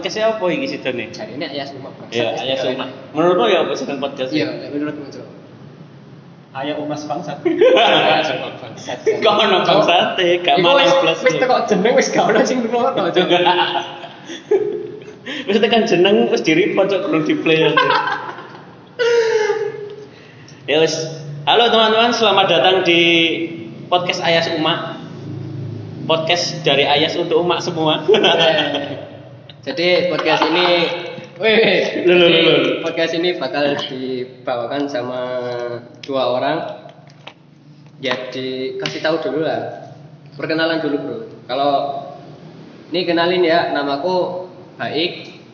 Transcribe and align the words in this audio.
Podcastnya 0.00 0.32
apa 0.32 0.44
iki 0.48 0.64
sidone? 0.64 1.12
Jadi 1.12 1.36
ini 1.36 1.44
ayah 1.44 1.68
semua 1.68 1.92
Ya, 2.08 2.32
ayah 2.40 2.56
semua. 2.56 2.88
Menurutmu 3.12 3.52
ya 3.52 3.68
apa 3.68 3.76
jeneng 3.76 4.00
podcast? 4.00 4.32
Iya, 4.32 4.48
menurutmu 4.72 5.12
Cok. 5.12 5.28
Ayah 6.56 6.74
umas 6.80 7.04
bangsat. 7.04 7.36
Bangsat. 8.64 8.98
Kau 9.20 9.36
ono 9.36 9.60
bangsate, 9.60 10.40
gak 10.40 10.56
Iku 10.56 10.64
malah 10.64 10.88
wis- 10.88 10.98
plus. 11.04 11.18
Wis 11.20 11.36
teko 11.36 11.68
jeneng 11.68 11.92
wis 12.00 12.08
gak 12.16 12.32
ono 12.32 12.40
sing 12.48 12.64
ngrungokno 12.64 13.12
Cok. 13.12 13.28
Wis 15.44 15.56
tekan 15.60 15.84
jeneng 15.84 16.32
wis 16.32 16.40
diri 16.48 16.72
pojok 16.72 17.04
belum 17.12 17.22
di 17.28 17.34
play 17.36 17.60
aja. 17.68 17.88
Ya 20.64 20.80
wis. 20.80 20.96
Halo 21.44 21.68
teman-teman, 21.68 22.16
selamat 22.16 22.46
datang 22.48 22.76
di 22.88 23.00
podcast 23.92 24.24
Ayas 24.24 24.48
Umak. 24.56 24.96
Podcast 26.08 26.64
dari 26.64 26.88
Ayas 26.88 27.20
untuk 27.20 27.44
umak 27.44 27.60
semua. 27.60 28.00
Jadi 29.60 30.08
podcast 30.08 30.40
ini 30.48 30.66
Wih, 31.36 32.80
podcast 32.80 33.12
ini 33.16 33.36
bakal 33.36 33.76
dibawakan 33.76 34.88
sama 34.88 35.20
dua 36.00 36.32
orang. 36.32 36.58
Jadi 38.00 38.80
kasih 38.80 39.04
tahu 39.04 39.20
dulu 39.20 39.44
lah. 39.44 39.92
Perkenalan 40.36 40.80
dulu 40.80 40.96
bro. 41.00 41.18
Kalau 41.44 41.72
ini 42.88 43.04
kenalin 43.04 43.44
ya, 43.44 43.72
namaku 43.76 44.48
Baik. 44.80 45.44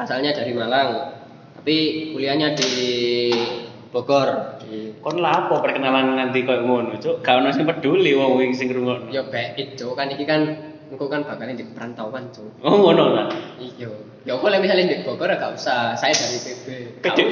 Asalnya 0.00 0.32
dari 0.32 0.56
Malang, 0.56 1.20
tapi 1.60 1.76
kuliahnya 2.16 2.56
di 2.56 2.72
Bogor. 3.92 4.56
Di 4.64 4.96
Kon 5.04 5.20
lah 5.20 5.48
apa 5.48 5.60
perkenalan 5.60 6.16
nanti 6.16 6.48
koyo 6.48 6.64
ngono, 6.64 6.96
Cuk? 6.96 7.20
Gak 7.20 7.44
ono 7.44 7.52
sing 7.52 7.68
peduli 7.68 8.16
wong 8.16 8.40
sing 8.56 8.72
ngrungokno. 8.72 9.12
Ya 9.12 9.20
Baik, 9.28 9.76
Cuk. 9.76 9.92
Kan 9.96 10.12
ini 10.16 10.24
kan 10.24 10.73
engko 10.92 11.06
kan 11.08 11.24
bakalnya 11.24 11.56
di 11.56 11.64
perantauan, 11.70 12.28
Cuk. 12.34 12.60
Oh, 12.60 12.76
ngono 12.80 13.04
lah. 13.14 13.26
Iya. 13.60 13.88
Ya 14.24 14.34
boleh 14.40 14.58
misalnya 14.60 14.88
di 14.88 14.96
Bogor 15.04 15.28
ya 15.28 15.36
gak 15.36 15.52
usah. 15.56 15.92
Saya 15.96 16.12
dari 16.16 16.38
PB. 16.40 16.66
Pede 17.04 17.24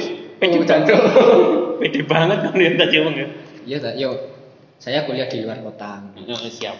Oh, 0.59 0.65
banget. 0.65 0.93
Pede 1.81 2.01
banget 2.05 2.37
kan 2.45 2.53
ya 2.57 2.69
tadi 2.77 2.95
wong 3.01 3.15
ya. 3.17 3.27
Iya, 3.65 3.77
tak. 3.81 3.93
Yo. 3.97 4.11
Saya 4.77 5.07
kuliah 5.07 5.25
di 5.31 5.41
luar 5.41 5.63
kota. 5.63 6.05
Oh, 6.13 6.37
siap. 6.37 6.77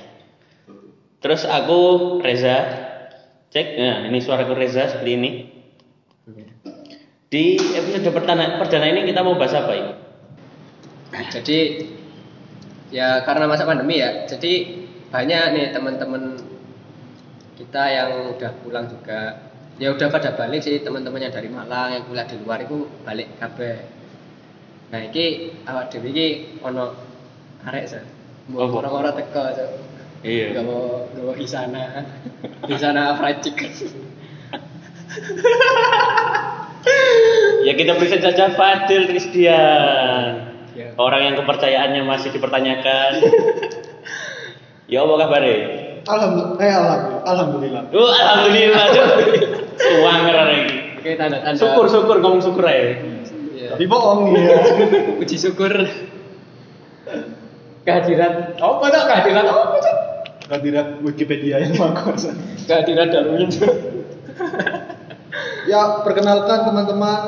Terus 1.23 1.47
aku 1.47 1.79
Reza. 2.19 2.57
Cek, 3.53 3.67
nah 3.79 4.03
ini 4.09 4.19
suaraku 4.19 4.57
Reza 4.57 4.89
seperti 4.89 5.11
ini. 5.13 5.31
Di 7.33 7.57
episode 7.57 8.13
perdana, 8.13 8.61
perdana 8.61 8.85
ini 8.94 9.09
kita 9.09 9.25
mau 9.25 9.33
bahas 9.33 9.57
apa 9.57 9.73
ini? 9.73 9.94
Jadi 11.33 11.59
ya 12.94 13.25
karena 13.25 13.49
masa 13.49 13.66
pandemi 13.66 13.97
ya. 13.97 14.29
Jadi 14.29 14.83
banyak 15.09 15.44
nih 15.57 15.66
teman-teman 15.73 16.38
kita 17.57 17.83
yang 17.89 18.09
udah 18.37 18.51
pulang 18.61 18.85
juga. 18.89 19.51
Ya 19.81 19.89
udah 19.89 20.07
pada 20.13 20.37
balik 20.37 20.61
sih 20.61 20.85
teman-teman 20.85 21.17
yang 21.17 21.33
dari 21.33 21.49
Malang 21.49 21.97
yang 21.97 22.03
kuliah 22.05 22.29
di 22.29 22.37
luar 22.37 22.61
itu 22.61 22.85
balik 23.01 23.41
kabeh. 23.41 23.89
Nah, 24.93 25.01
iki 25.01 25.49
awak 25.65 25.89
dhewe 25.89 26.13
iki 26.13 26.27
ono 26.61 26.93
arek. 27.65 27.89
Apa? 27.89 27.99
Mau 28.53 28.69
orang-orang 28.69 29.17
teko, 29.17 29.43
Cuk. 29.55 29.69
Iya. 30.23 30.55
Gak 30.55 30.63
mau 30.63 31.09
gak 31.09 31.23
mau 31.25 31.35
di 31.35 31.47
sana, 31.47 32.05
di 32.63 32.75
sana 32.83 33.17
fried 33.17 33.43
chicken. 33.43 33.71
Ya 37.63 37.73
kita 37.79 37.95
bisa 37.95 38.19
saja 38.19 38.51
Fadil 38.55 39.07
Christian. 39.07 40.31
Ya. 40.73 40.88
Orang 40.99 41.21
yang 41.23 41.35
kepercayaannya 41.39 42.01
masih 42.03 42.35
dipertanyakan. 42.35 43.11
ya 44.91 45.05
apa 45.05 45.13
kabarnya? 45.16 45.82
Alhamdulillah. 46.03 46.59
Eh 46.59 46.74
alhamdulillah. 46.74 47.24
Alhamdulillah. 47.24 47.84
Oh, 47.96 48.12
alhamdulillah. 48.12 48.86
Suwanger 49.80 50.36
lagi. 50.36 50.62
Oke, 51.00 51.12
tanda-tanda. 51.16 51.59
Syukur, 51.59 51.86
syukur, 51.88 52.16
ngomong 52.19 52.41
syukur 52.44 52.64
aja. 52.68 53.00
Ya. 53.56 53.75
Tapi 53.75 53.86
bohong 53.88 54.36
ya. 54.36 54.59
Puji 55.19 55.36
syukur. 55.40 55.72
Kehadiran. 57.84 58.56
Apa 58.56 58.86
tak 58.88 59.03
kehadiran 59.12 59.46
apa 59.47 59.75
Cuk? 59.80 59.97
Kehadiran 60.47 60.88
Wikipedia 61.03 61.59
yang 61.59 61.75
bagus. 61.75 62.31
Kehadiran 62.68 63.08
Darwin. 63.12 63.52
Ya 65.64 66.03
perkenalkan 66.03 66.68
teman-teman, 66.68 67.22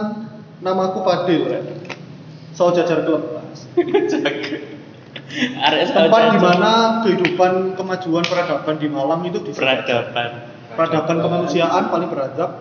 namaku 0.59 0.99
Fadil. 1.03 1.43
Saud 2.55 2.75
Jajar 2.75 3.03
Klub. 3.03 3.23
Tempat 5.95 6.21
di 6.35 6.39
mana 6.39 6.73
kehidupan 7.03 7.75
kemajuan 7.75 8.23
peradaban 8.23 8.75
di 8.79 8.87
Malang 8.87 9.21
itu 9.27 9.39
di 9.43 9.51
peradaban. 9.51 10.55
peradaban 10.75 11.17
kemanusiaan 11.23 11.87
paling 11.87 12.09
beradab 12.11 12.51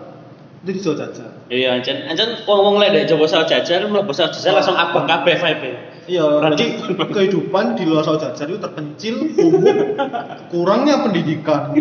itu 0.65 0.71
di 0.71 0.81
Jajar. 0.81 1.29
Iya, 1.45 1.77
ancen 1.77 2.09
ancen 2.09 2.41
wong-wong 2.49 2.81
lek 2.81 2.89
ndek 2.89 3.05
Jawa 3.13 3.45
Jajar 3.45 3.85
mlebu 3.85 4.09
Jajar 4.09 4.49
langsung 4.49 4.73
abang 4.73 5.05
kabeh 5.05 5.37
vibe. 5.37 5.71
Iya, 6.09 6.25
berarti 6.41 6.65
kehidupan 7.13 7.77
di 7.77 7.83
luar 7.85 8.05
Jajar 8.05 8.45
itu 8.49 8.57
terpencil, 8.57 9.15
kumuh, 9.37 9.77
kurangnya 10.51 11.05
pendidikan. 11.05 11.73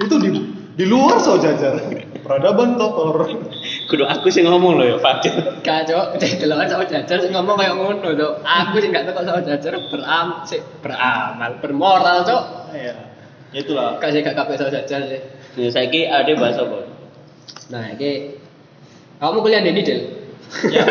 itu 0.00 0.14
di 0.20 0.28
di 0.76 0.84
luar 0.84 1.16
Jajar. 1.20 1.80
Peradaban 2.20 2.76
kotor. 2.76 3.24
Kudu 3.90 4.06
aku 4.06 4.30
sing 4.30 4.46
ngomong 4.46 4.78
loh 4.78 4.86
ya, 4.86 4.96
Fadil. 5.02 5.34
Gak 5.66 5.90
Cuk, 5.90 6.14
cek 6.22 6.38
delokan 6.38 6.70
sama 6.70 6.86
jajar 6.86 7.18
sing 7.18 7.34
ngomong 7.34 7.58
kayak 7.58 7.74
ngono 7.74 8.14
Cuk. 8.14 8.32
Aku 8.46 8.78
sing 8.78 8.94
gak 8.94 9.10
teko 9.10 9.26
sama 9.26 9.42
jajar 9.42 9.74
beram 9.90 10.46
sik 10.46 10.62
beramal, 10.78 11.58
bermoral 11.58 12.22
Cuk. 12.22 12.70
Iya. 12.70 12.94
Ya 13.50 13.58
itulah. 13.58 13.98
Kasih 13.98 14.22
gak 14.22 14.38
kabeh 14.38 14.54
sama 14.54 14.70
jajar 14.70 15.10
sih. 15.10 15.20
Ya 15.58 15.68
saiki 15.74 16.06
ade 16.06 16.38
bahas 16.38 16.62
apa? 16.62 16.86
Nah, 17.74 17.90
iki 17.98 18.38
kamu 19.18 19.42
kuliah 19.42 19.58
di 19.66 19.74
Nidil? 19.74 20.00
Ya. 20.70 20.86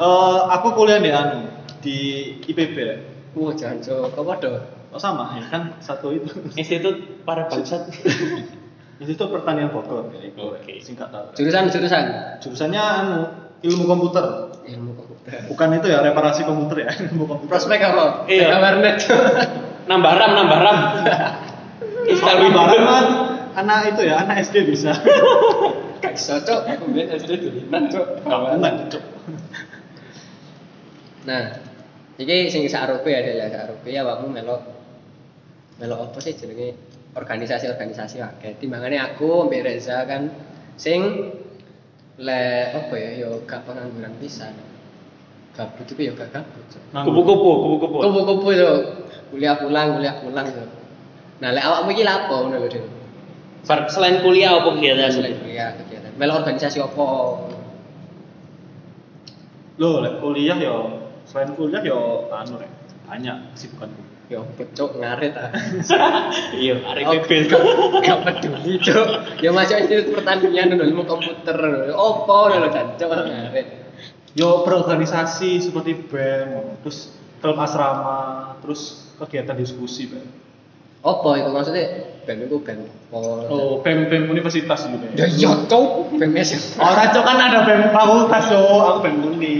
Eh, 0.00 0.38
aku 0.52 0.76
kuliah 0.76 1.00
di 1.00 1.08
anu 1.08 1.48
di 1.80 1.96
IPB. 2.44 2.76
ya. 2.76 2.96
Wah, 3.32 3.56
jangan 3.56 3.80
Cuk. 3.80 4.12
Kok 4.12 4.24
padha? 4.28 4.60
Oh 4.92 5.00
sama 5.00 5.40
ya 5.40 5.48
kan 5.48 5.72
satu 5.80 6.12
itu. 6.12 6.28
Institut 6.52 7.24
para 7.24 7.48
bangsat. 7.48 7.88
Itu 9.00 9.24
pertanian 9.32 9.72
Bogor 9.72 10.12
ya, 10.12 10.28
itu, 10.28 10.44
Oke. 10.44 10.76
singkatan. 10.84 11.32
Jurusan 11.32 11.72
jurusan 11.72 12.04
Jurusannya 12.44 12.82
anu 12.84 13.18
ilmu 13.64 13.84
komputer. 13.88 14.24
ilmu 14.60 14.92
komputer. 14.92 15.48
Bukan 15.48 15.68
itu 15.80 15.88
ya 15.88 16.04
reparasi 16.04 16.44
komputer 16.44 16.84
ya, 16.84 16.90
ilmu 17.08 17.24
komputer. 17.24 17.48
Prospek 17.48 17.80
apa? 17.80 18.28
Iya. 18.28 18.60
Warnet. 18.60 19.00
nambah 19.90 20.12
RAM, 20.12 20.32
nambah 20.36 20.58
RAM. 20.60 20.78
Install 22.06 22.28
Kalau 22.28 22.44
Windows. 22.44 22.68
barang 22.68 22.84
kan 22.84 23.06
anak 23.64 23.78
itu 23.96 24.02
ya, 24.04 24.14
anak 24.20 24.36
SD 24.44 24.56
bisa. 24.68 24.92
Gak 26.04 26.16
iso 26.16 26.36
Cuk. 26.44 26.60
Aku 26.68 26.84
biyen 26.92 27.12
SD 27.16 27.30
dulinan 27.40 27.88
Cuk. 27.88 28.04
Enggak, 28.24 28.88
Cuk. 28.92 29.04
Nah, 31.28 31.56
iki 32.16 32.48
sing 32.48 32.64
ya, 32.68 32.88
Del, 32.96 33.36
ya 33.36 33.48
sarupe 33.48 33.88
ya 33.92 34.00
awakmu 34.04 34.32
melok 34.32 34.60
melok 35.80 36.12
apa 36.12 36.18
sih 36.20 36.36
jenenge 36.36 36.76
organisasi-organisasi 37.14 38.22
akeh. 38.22 38.52
Timbangane 38.62 38.98
aku 39.00 39.50
mbek 39.50 39.66
Reza 39.66 40.06
kan 40.06 40.30
sing 40.78 41.32
le 42.20 42.42
apa 42.70 42.94
ya 42.94 43.10
yo 43.26 43.42
gak 43.48 43.66
pengangguran 43.66 44.14
pisan. 44.20 44.54
Gabut 45.56 45.86
itu 45.88 46.10
ya 46.10 46.12
gak 46.14 46.30
gabut. 46.30 46.66
Kupu-kupu, 46.92 47.50
kupu-kupu. 47.64 47.96
Kupu-kupu 48.04 48.48
itu 48.54 48.70
kuliah 49.34 49.56
pulang, 49.58 49.98
kuliah 49.98 50.14
pulang 50.22 50.46
itu. 50.46 50.64
Nah, 51.40 51.50
lek 51.56 51.64
awakmu 51.64 51.90
iki 51.96 52.04
lapo 52.04 52.36
ngono 52.44 52.60
lho, 52.60 52.82
Selain 53.64 54.24
kuliah 54.24 54.56
apa 54.56 54.76
kegiatan? 54.76 55.08
Selain 55.08 55.36
kuliah 55.40 55.68
kegiatan. 55.76 56.12
Melok 56.16 56.44
organisasi 56.44 56.80
apa? 56.80 57.06
Loh, 59.80 59.94
lek 60.04 60.20
kuliah 60.20 60.56
ya 60.60 60.74
selain 61.24 61.56
kuliah 61.56 61.80
ya 61.80 61.98
anu 62.28 62.60
rek. 62.60 62.70
Banyak 63.08 63.56
kesibukanku. 63.56 64.09
Yo, 64.30 64.46
cuk 64.78 64.90
ngaret 65.02 65.34
ah. 65.34 65.50
Iya, 66.54 66.78
arek 66.86 67.02
Oh, 67.02 67.18
bebel. 67.26 67.50
gak, 67.50 67.62
gak 68.06 68.18
peduli 68.22 68.78
cok 68.78 69.42
ya 69.42 69.50
masuk 69.50 69.76
institut 69.82 70.14
pertanian 70.14 70.70
dulu 70.70 70.82
ilmu 70.86 71.02
komputer. 71.02 71.58
Opo 71.90 72.46
kan 72.46 72.94
cok 72.94 73.10
ngaret 73.10 73.66
Yo 74.38 74.62
berorganisasi 74.62 75.58
seperti 75.58 76.06
BEM, 76.06 76.78
terus 76.86 77.10
klub 77.42 77.58
asrama, 77.58 78.54
terus 78.62 79.10
kegiatan 79.18 79.58
diskusi, 79.58 80.06
Bang. 80.06 80.22
opo 81.02 81.34
itu 81.34 81.50
maksudnya? 81.50 82.14
Bem 82.22 82.46
itu 82.46 82.62
bem 82.62 82.86
oh, 83.10 83.42
Oh, 83.50 83.70
BEM 83.82 84.06
BEM 84.06 84.30
universitas 84.30 84.86
gitu 84.86 85.06
ya 85.18 85.26
iya 85.26 85.50
cok 85.66 86.14
bem 86.22 86.30
SMA 86.38 86.78
Orang 86.78 87.10
cok 87.10 87.24
kan 87.26 87.38
ada 87.42 87.58
BEM 87.66 87.90
fakultas 87.90 88.46
cok, 88.46 88.78
aku 88.86 88.98
BEM 89.02 89.16
Uni. 89.26 89.56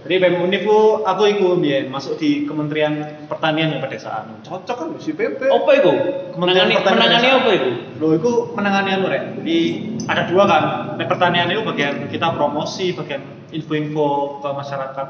Jadi 0.00 0.14
BEM 0.16 0.40
Uni 0.40 0.64
ku 0.64 1.04
aku 1.04 1.22
ikut 1.28 1.60
biyen 1.60 1.92
masuk 1.92 2.16
di 2.16 2.48
Kementerian 2.48 3.28
Pertanian 3.28 3.76
dan 3.76 3.84
Pedesaan. 3.84 4.40
Cocok 4.40 4.76
kan 4.80 4.88
si 4.96 5.12
PP. 5.12 5.44
Apa 5.44 5.70
itu? 5.76 5.92
Kementerian 6.32 6.72
Menangani, 6.72 6.74
Pertanian 6.80 6.96
menangani 6.96 7.28
apa 7.36 7.50
itu? 7.52 7.70
Loh, 8.00 8.10
itu 8.16 8.30
menangani 8.56 8.90
anu 8.96 9.06
rek. 9.12 9.24
Jadi 9.44 9.58
ada 10.08 10.22
dua 10.24 10.44
kan. 10.48 10.62
Nek 10.96 11.04
pertanian 11.04 11.52
itu 11.52 11.60
bagian 11.60 12.08
kita 12.08 12.32
promosi, 12.32 12.96
bagian 12.96 13.20
info-info 13.52 14.40
ke 14.40 14.48
masyarakat 14.48 15.06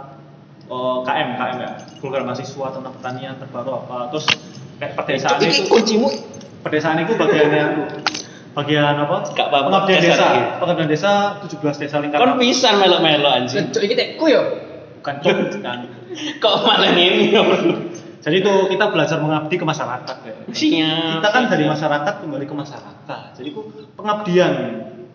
eh, 0.66 0.96
KM, 1.06 1.28
KM 1.38 1.56
ya. 1.62 1.70
Program 2.02 2.24
mahasiswa 2.26 2.66
tentang 2.74 2.92
pertanian 2.98 3.34
terbaru 3.38 3.70
apa. 3.86 4.10
Terus 4.10 4.26
nek 4.82 4.90
pedesaan 4.98 5.38
ini 5.38 5.54
itu 5.54 5.70
kuncimu 5.70 6.08
pedesaan 6.66 6.98
itu 7.06 7.14
bagiannya 7.14 7.60
anu, 7.62 7.82
bagian 8.58 8.96
apa? 9.06 9.16
Gak 9.38 9.46
apa-apa, 9.54 9.68
Pengabdian 9.70 10.00
desa. 10.02 10.26
Pengabdian 10.58 10.88
desa 10.90 11.12
17 11.46 11.78
desa 11.78 11.96
lingkaran. 12.02 12.26
Kon 12.26 12.42
pisan 12.42 12.74
melo-melo 12.82 13.30
anjing. 13.30 13.70
Cuk 13.70 13.82
iki 13.86 13.94
tekku 13.94 14.26
yo. 14.26 14.69
Bukan 15.00 15.14
cok 15.24 15.36
bukan. 15.56 15.78
Kok 16.38 16.54
malah 16.68 16.92
ya, 16.92 17.40
Bro? 17.40 17.58
Jadi 18.20 18.36
itu 18.44 18.52
kita 18.68 18.84
belajar 18.92 19.16
mengabdi 19.24 19.56
ke 19.56 19.64
masyarakat 19.64 20.16
ya. 20.28 20.34
Siap. 20.52 21.24
Kita 21.24 21.28
kan 21.32 21.42
dari 21.48 21.64
masyarakat 21.64 22.14
kembali 22.20 22.44
ke 22.44 22.52
masyarakat. 22.52 23.26
Jadi 23.32 23.48
itu 23.48 23.60
pengabdian 23.96 24.52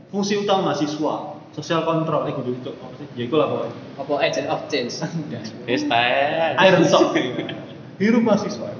fungsi 0.09 0.41
utama 0.41 0.73
mahasiswa, 0.73 1.37
sosial 1.53 1.85
kontrol, 1.85 2.25
eh 2.25 2.33
kudu 2.33 2.57
itu 2.57 2.73
apa 2.73 2.97
sih? 2.97 3.05
Ya 3.13 3.23
itu 3.29 3.35
lah 3.37 3.45
pokoknya. 3.45 3.77
Apa 4.01 4.13
agent 4.25 4.47
of 4.49 4.61
change. 4.73 5.05
Tae. 5.85 6.57
Iron 6.65 6.83
Sock. 6.89 7.13
Biru 8.01 8.25
mahasiswa. 8.25 8.73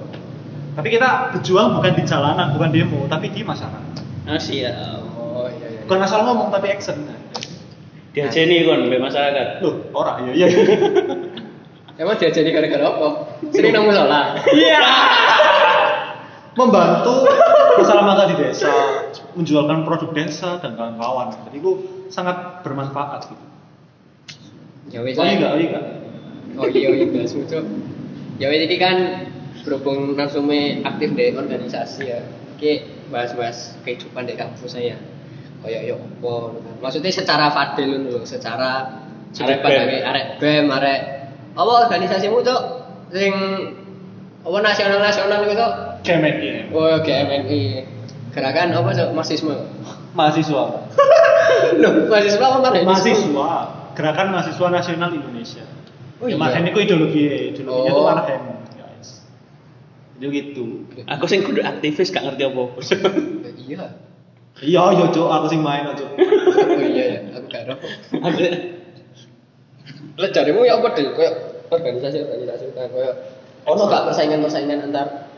Tapi 0.76 0.88
kita 0.92 1.32
berjuang 1.32 1.78
bukan 1.78 1.92
di 1.96 2.02
jalanan, 2.04 2.52
bukan 2.52 2.68
demo, 2.74 3.06
tapi 3.06 3.30
di 3.30 3.46
masyarakat. 3.46 3.94
Oh 4.26 4.40
siap. 4.42 4.74
Oh 5.14 5.46
iya 5.46 5.66
iya. 5.70 5.80
Bukan 5.86 6.02
masalah 6.02 6.34
ngomong 6.34 6.50
tapi 6.50 6.74
action. 6.74 6.98
Diajeni 8.16 8.64
kon 8.64 8.88
mbek 8.88 8.96
masyarakat. 8.96 9.60
Loh, 9.60 9.92
ora 9.92 10.16
iya 10.24 10.32
iya. 10.32 10.48
Emang 12.00 12.16
dia 12.16 12.32
jadi 12.32 12.48
gara-gara 12.48 12.88
apa? 12.88 13.08
Sering 13.52 13.76
nang 13.76 13.84
musola. 13.84 14.40
Iya. 14.52 14.80
Membantu 16.56 17.28
masalah 17.76 18.04
mata 18.08 18.24
di 18.32 18.40
desa, 18.40 18.72
menjualkan 19.36 19.84
produk 19.84 20.16
desa 20.16 20.56
dan 20.64 20.80
kawan-kawan. 20.80 21.36
Jadi 21.44 21.56
itu 21.60 21.72
sangat 22.08 22.64
bermanfaat 22.64 23.28
gitu. 23.28 23.44
Ya 24.96 25.04
wis. 25.04 25.20
Oh 25.20 25.24
iya, 25.28 25.52
iya. 25.60 25.80
Oh 26.56 26.68
iya 26.72 26.88
iya 26.96 27.24
cuk. 27.28 27.64
Ya 28.40 28.48
wis 28.48 28.64
iki 28.64 28.80
kan 28.80 29.28
berhubung 29.64 30.16
narasume 30.16 30.80
aktif 30.88 31.12
di 31.12 31.36
organisasi 31.36 32.00
ya. 32.08 32.24
Oke, 32.56 32.88
bahas-bahas 33.12 33.76
kehidupan 33.84 34.24
di 34.24 34.40
kampus 34.40 34.72
saya. 34.72 34.96
Kayak 35.66 35.82
yo 35.90 35.96
apa. 35.98 36.34
Maksudnya 36.80 37.10
secara 37.10 37.50
fadil 37.50 38.06
lho, 38.06 38.22
secara 38.22 39.02
Arek 39.36 39.36
sudut 39.36 39.58
pandangnya 39.60 40.00
arek 40.08 40.26
BEM, 40.40 40.66
arek 40.70 41.00
apa 41.52 41.72
organisasimu 41.90 42.40
cuk 42.40 42.62
sing 43.12 43.32
apa 44.46 44.58
nasional-nasional 44.62 45.40
gitu. 45.44 45.66
Kemen 46.06 46.34
ya. 46.38 46.56
Oh, 46.70 46.96
GMNI. 47.02 47.62
Gerakan 48.30 48.70
apa 48.72 48.90
cuk? 48.94 49.08
Marxisme. 49.12 49.56
Mahasiswa. 50.14 50.64
Loh, 51.82 51.92
mahasiswa 52.08 52.44
apa 52.46 52.58
mana? 52.62 52.78
Mahasiswa. 52.86 53.50
Gerakan 53.96 54.26
Mahasiswa 54.28 54.66
Nasional 54.68 55.10
Indonesia. 55.16 55.64
Oh, 56.20 56.28
ya, 56.28 56.36
iya. 56.36 56.40
Marhen 56.40 56.64
itu 56.68 56.78
ideologi, 56.84 57.22
ideologinya 57.52 57.92
itu 57.92 58.00
Oh. 58.00 58.04
Marhen, 58.08 58.40
guys. 58.76 59.24
Itu 60.20 60.26
gitu. 60.32 60.64
Aku 61.08 61.24
sing 61.28 61.44
kudu 61.44 61.60
aktivis 61.64 62.12
gak 62.12 62.24
ngerti 62.24 62.44
apa. 62.44 62.62
Iya. 63.56 63.84
Iya, 64.64 64.82
iya, 64.96 65.04
Cuk, 65.12 65.28
aku 65.28 65.52
sing 65.52 65.60
main, 65.60 65.84
Cuk. 65.92 66.16
Oh 66.16 66.80
iya 66.80 67.04
ya, 67.12 67.20
aku 67.36 67.44
gak 67.52 67.68
tahu. 67.68 67.76
Lah 70.16 70.28
jarimu 70.32 70.64
ya 70.64 70.80
apa 70.80 70.96
deh? 70.96 71.12
Kayak 71.12 71.34
organisasi 71.68 72.24
organisasi 72.24 72.72
kan 72.72 72.88
kayak 72.88 73.14
ono 73.68 73.84
gak 73.84 74.08
persaingan-persaingan 74.08 74.88
antar 74.88 75.28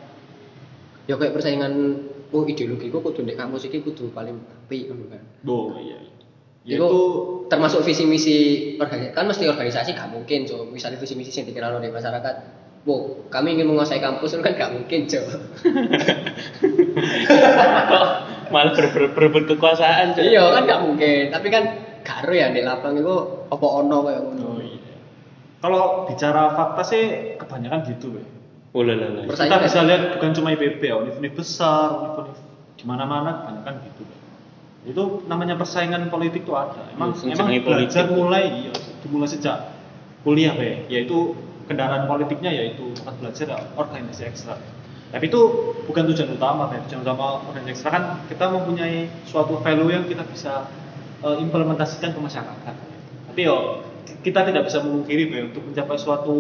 ya 1.08 1.16
kayak 1.16 1.32
persaingan 1.34 2.04
oh 2.28 2.44
ideologiku 2.44 3.00
kudu 3.00 3.24
ndek 3.24 3.40
kampus 3.40 3.64
iki 3.66 3.80
kudu 3.80 4.12
paling 4.14 4.38
apik 4.38 4.86
ngono 4.86 5.10
kan. 5.10 5.22
Bo, 5.42 5.74
iya. 5.82 5.98
Ya 6.68 6.76
Itu 6.76 6.88
termasuk 7.48 7.80
visi 7.82 8.04
misi 8.04 8.36
organisasi 8.76 9.16
kan 9.16 9.24
mesti 9.26 9.48
organisasi 9.48 9.96
gak 9.98 10.12
mungkin 10.14 10.46
so 10.46 10.68
misalnya 10.68 11.00
visi 11.00 11.16
misi 11.18 11.34
yang 11.34 11.48
dikenal 11.50 11.82
oleh 11.82 11.90
masyarakat 11.90 12.36
Wow, 12.86 13.26
kami 13.28 13.58
ingin 13.58 13.68
menguasai 13.68 14.00
kampus 14.00 14.32
itu 14.32 14.40
kan 14.40 14.54
gak 14.54 14.72
mungkin, 14.72 15.04
Jo. 15.10 15.20
Malah 18.48 18.72
ber- 18.72 18.90
ber- 18.90 19.12
berebut 19.12 19.44
kekuasaan. 19.46 20.12
Cuk? 20.12 20.22
iya 20.22 20.42
kan 20.48 20.62
gak 20.64 20.80
mungkin, 20.82 21.22
tapi 21.28 21.48
kan 21.48 21.64
karo 22.00 22.32
ya 22.32 22.48
di 22.48 22.60
lapang 22.60 22.94
itu 22.94 23.14
apa 23.46 23.66
ono 23.66 23.96
kayak 24.02 24.20
ngono. 24.22 24.44
Oh 24.48 24.60
iya. 24.60 24.96
Kalau 25.58 25.80
bicara 26.04 26.54
fakta 26.54 26.82
sih 26.82 27.02
kebanyakan 27.36 27.80
gitu, 27.86 28.14
ya. 28.14 28.24
Oh 28.70 28.82
lah 28.82 28.94
lah 28.94 29.08
lah. 29.10 29.22
Persa- 29.26 29.44
Kita 29.44 29.56
Persaingan 29.56 29.64
bisa 29.64 29.78
ya? 29.78 29.84
lihat 29.84 30.02
bukan 30.14 30.30
cuma 30.32 30.48
IPB 30.50 30.80
ya, 30.82 30.94
univ-univ 30.96 31.32
besar, 31.34 31.88
univ-univ 31.94 32.36
di 32.74 32.84
mana-mana 32.84 33.42
kebanyakan 33.42 33.74
gitu. 33.82 34.02
Pak. 34.02 34.18
Itu 34.86 35.02
namanya 35.26 35.54
persaingan 35.54 36.08
politik 36.08 36.42
tuh 36.42 36.54
ada. 36.54 36.88
Emang 36.88 37.12
Iya, 37.12 37.34
emang 37.34 37.48
belajar 37.58 38.04
politik. 38.04 38.14
mulai 38.14 38.44
iya, 38.46 38.72
dimulai 39.00 39.26
sejak 39.26 39.56
kuliah 40.20 40.54
ya, 40.54 40.86
yaitu 40.88 41.34
kendaraan 41.66 42.06
politiknya 42.06 42.48
yaitu 42.48 42.94
tempat 42.94 43.14
belajar 43.18 43.46
ya, 43.50 43.58
organisasi 43.74 44.22
ekstra. 44.24 44.54
Tapi 45.08 45.24
itu 45.32 45.40
bukan 45.88 46.04
tujuan 46.12 46.36
utama, 46.36 46.68
ya. 46.68 46.84
tujuan 46.84 47.00
utama 47.00 47.40
organisasi 47.48 47.72
ekstra 47.72 47.88
kan 47.88 48.04
kita 48.28 48.44
mempunyai 48.52 49.08
suatu 49.24 49.56
value 49.64 49.88
yang 49.88 50.04
kita 50.04 50.20
bisa 50.28 50.68
eh, 51.24 51.36
implementasikan 51.40 52.12
ke 52.12 52.20
masyarakat. 52.20 52.74
Tapi 53.32 53.40
yo 53.40 53.80
kita 54.20 54.44
tidak 54.44 54.68
bisa 54.68 54.84
memungkiri 54.84 55.32
bahwa 55.32 55.42
untuk 55.48 55.64
mencapai 55.64 55.96
suatu 55.96 56.36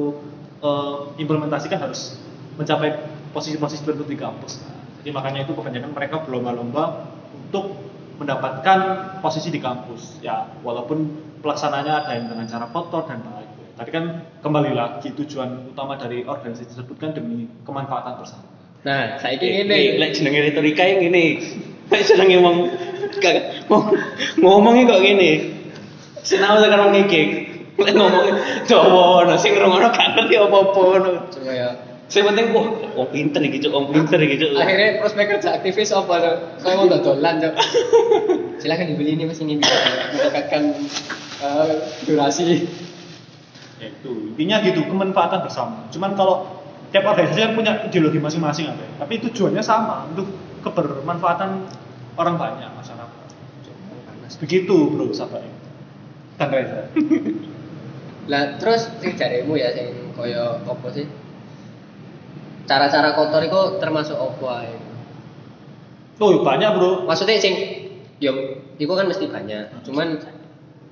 eh, 0.60 0.96
implementasi 1.16 1.72
kan 1.72 1.80
harus 1.88 2.20
mencapai 2.60 2.92
posisi-posisi 3.32 3.88
tertentu 3.88 4.04
di 4.04 4.18
kampus. 4.20 4.60
Nah, 4.60 4.76
jadi 5.00 5.10
makanya 5.14 5.40
itu 5.48 5.52
kebanyakan 5.56 5.90
mereka 5.94 6.20
berlomba-lomba 6.26 7.08
untuk 7.32 7.72
mendapatkan 8.18 8.78
posisi 9.22 9.48
di 9.48 9.62
kampus. 9.62 10.18
Ya, 10.20 10.50
walaupun 10.60 11.06
pelaksananya 11.40 12.04
ada 12.04 12.18
yang 12.18 12.26
dengan 12.28 12.50
cara 12.50 12.66
kotor 12.68 13.06
dan 13.06 13.22
lain 13.22 13.46
Tapi 13.78 13.94
kan 13.94 14.04
kembali 14.42 14.74
lagi 14.74 15.14
tujuan 15.14 15.70
utama 15.70 15.94
dari 15.94 16.26
organisasi 16.26 16.74
tersebut 16.74 16.98
kan 16.98 17.14
demi 17.14 17.46
kemanfaatan 17.62 18.18
bersama. 18.18 18.57
Nah, 18.86 19.18
saya 19.18 19.34
Iki 19.34 19.66
ini 19.66 19.98
lek 19.98 20.14
jenenge 20.14 20.54
retorika 20.54 20.86
yang 20.86 21.02
gini. 21.02 21.42
Lek 21.90 22.02
kagak 23.18 23.66
mau 23.66 23.90
ngomongnya 24.38 24.94
kok 24.94 25.02
gini. 25.02 25.32
Sinau 26.22 26.62
sekarang 26.62 26.94
ngekek. 26.94 27.28
Lek 27.78 27.94
ngomongnya 27.94 28.34
Jawa, 28.66 29.26
no 29.26 29.34
sing 29.38 29.54
ngrungokno 29.54 29.88
gak 29.90 30.08
ngerti 30.14 30.34
apa-apa 30.38 30.82
no. 31.02 31.12
cuma 31.30 31.52
ya 31.54 31.70
Sing 32.08 32.24
penting 32.24 32.56
wah, 32.56 32.64
wong 32.96 33.12
pinter 33.12 33.36
iki, 33.44 33.60
Cuk, 33.60 33.68
wong 33.68 33.92
pinter 33.92 34.16
iki, 34.16 34.40
Cuk. 34.40 34.56
akhirnya 34.56 34.96
prospek 34.96 35.28
kerja 35.28 35.60
aktivis 35.60 35.92
apa 35.92 36.14
lo? 36.16 36.32
Saya 36.56 36.80
mau 36.80 36.88
dodolan 36.88 37.36
cok. 37.36 37.54
Silakan 38.64 38.96
dibeli 38.96 39.12
ini 39.12 39.28
mas 39.28 39.36
ini 39.44 39.60
bisa 39.60 39.76
mendapatkan 40.16 40.62
eh, 41.44 41.72
durasi. 42.08 42.64
Itu 43.76 44.32
intinya 44.32 44.64
gitu 44.64 44.88
kemanfaatan 44.88 45.44
bersama. 45.44 45.84
Cuman 45.92 46.16
kalau 46.16 46.57
tiap 46.88 47.04
organisasi 47.04 47.40
kan 47.44 47.52
punya 47.52 47.72
ideologi 47.84 48.18
masing-masing 48.20 48.72
apa 48.72 48.80
ya. 48.80 48.90
Tapi 49.04 49.14
tujuannya 49.28 49.62
sama 49.64 50.08
untuk 50.08 50.28
kebermanfaatan 50.64 51.68
orang 52.16 52.36
banyak 52.40 52.70
masyarakat. 52.74 53.26
Begitu 54.38 54.76
bro 54.94 55.10
sabar. 55.12 55.42
Dan 56.38 56.48
Reza. 56.54 56.86
Lah 58.30 58.60
terus 58.60 58.86
sing 59.00 59.16
jarimu 59.16 59.56
ya 59.56 59.72
sing 59.72 60.14
koyo 60.14 60.62
apa 60.62 60.88
sih? 60.92 61.08
Cara-cara 62.68 63.16
kotor 63.16 63.42
itu 63.42 63.60
termasuk 63.80 64.14
apa 64.14 64.48
ae? 64.62 64.76
Oh 66.20 66.44
banyak 66.44 66.70
bro. 66.76 67.08
Maksudnya 67.08 67.40
sing 67.40 67.54
yo 68.20 68.62
iku 68.76 68.92
kan 68.94 69.08
mesti 69.08 69.26
banyak. 69.26 69.82
Cuman 69.82 70.20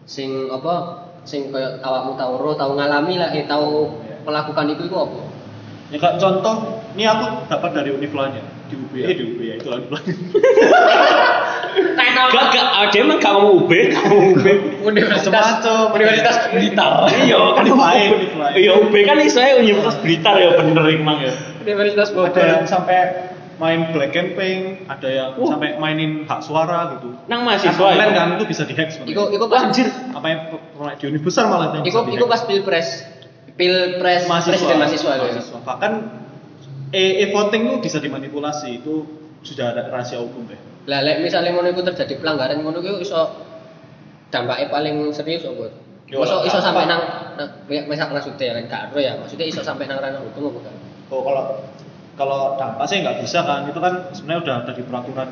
sing 0.09 0.49
apa 0.49 1.07
sing 1.29 1.53
koyo 1.53 1.79
awakmu 1.85 2.17
tau 2.19 2.35
ro 2.41 2.57
tau 2.57 2.73
ngalami 2.75 3.21
lah 3.21 3.31
eh 3.31 3.45
tau 3.45 3.95
melakukan 4.27 4.73
itu 4.75 4.91
itu 4.91 4.97
apa? 4.97 5.21
Ya 5.87 6.03
kayak 6.03 6.19
contoh, 6.19 6.83
ini 6.99 7.07
aku 7.07 7.47
dapat 7.47 7.71
dari 7.71 7.95
Uniflanya 7.95 8.43
di 8.67 8.75
UB, 8.75 8.93
eh 8.99 9.15
di 9.15 9.23
UB 9.23 9.39
ya 9.39 9.55
itu 9.55 9.71
lah 9.71 9.79
Uniflanya. 9.79 10.15
Gak 12.27 12.47
gak 12.51 12.69
ada 12.75 12.97
emang 12.97 13.19
gak 13.23 13.35
mau 13.39 13.55
UB, 13.55 13.71
gak 13.71 14.05
mau 14.11 14.19
UB. 14.35 14.47
Universitas. 14.83 15.63
Universitas 15.95 16.37
Blitar. 16.51 17.07
Iya, 17.23 17.39
kan. 17.55 17.63
Unifly. 17.63 17.99
Iya, 18.59 18.73
UB 18.83 18.95
kan 19.07 19.17
istilahnya 19.23 19.55
Universitas 19.63 19.97
Blitar 20.03 20.35
ya 20.43 20.59
bener 20.59 20.85
emang 20.91 21.23
ya. 21.23 21.33
Universitas 21.63 22.11
ada 22.11 22.19
Bogor. 22.19 22.43
yang 22.43 22.67
sampai 22.67 22.99
main 23.57 23.89
black 23.95 24.13
campaign, 24.13 24.85
ada 24.91 25.09
yang 25.09 25.31
Wah. 25.39 25.49
sampai 25.55 25.79
mainin 25.79 26.27
hak 26.27 26.41
suara 26.45 26.99
gitu. 26.99 27.15
Nang 27.31 27.47
mahasiswa 27.47 27.73
Kan 27.73 27.95
online 27.95 28.13
kan 28.13 28.29
itu 28.37 28.45
bisa 28.45 28.63
dihack 28.69 28.91
sebenarnya. 28.93 29.15
Iku 29.17 29.23
iku 29.33 29.45
pas 29.49 29.63
Anjir. 29.65 29.89
apa 30.13 30.27
yang 30.29 30.41
di 31.01 31.05
univ 31.09 31.23
besar 31.25 31.49
malah 31.49 31.73
yang 31.73 31.85
Iku 31.87 32.05
iku 32.11 32.25
pas 32.29 32.43
pilpres 32.45 33.16
pilpres 33.57 34.29
presiden 34.29 34.77
mahasiswa 34.79 35.13
itu. 35.17 35.25
ya? 35.25 35.33
mahasiswa. 35.33 35.59
Bahkan 35.65 35.93
e, 36.93 37.25
voting 37.33 37.63
itu 37.73 37.77
bisa 37.83 37.99
dimanipulasi 37.99 38.85
itu 38.85 39.09
sudah 39.43 39.73
ada 39.73 39.89
rahasia 39.91 40.21
umum 40.21 40.47
deh. 40.47 40.61
Lah 40.87 41.03
lek 41.03 41.25
misalnya 41.25 41.57
ngono 41.57 41.73
iku 41.73 41.83
terjadi 41.83 42.21
pelanggaran 42.23 42.63
ngono 42.63 42.79
iku 42.85 43.03
iso 43.03 43.21
dampaknya 44.31 44.71
paling 44.71 45.11
serius 45.11 45.43
apa? 45.49 45.73
Yo, 46.07 46.23
Masuk 46.23 46.47
iso 46.47 46.63
sampai 46.63 46.87
nang 46.87 47.03
nang 47.35 47.67
ya, 47.67 47.83
misal 47.91 48.15
maksudnya 48.15 48.55
kan 48.55 48.95
gak 48.95 49.03
ya, 49.03 49.19
maksudnya 49.19 49.47
iso 49.51 49.67
sampai 49.67 49.91
nang 49.91 49.99
ranah 49.99 50.23
hukum 50.23 50.55
apa 50.55 50.71
kan? 50.71 50.75
Oh 51.11 51.23
kalau 51.27 51.45
kalau 52.15 52.41
dampak 52.55 52.87
sih 52.87 53.03
nggak 53.03 53.23
bisa 53.23 53.43
kan 53.43 53.67
itu 53.67 53.79
kan 53.83 54.11
sebenarnya 54.15 54.41
udah 54.43 54.55
ada 54.63 54.73
di 54.73 54.83
peraturan 54.87 55.29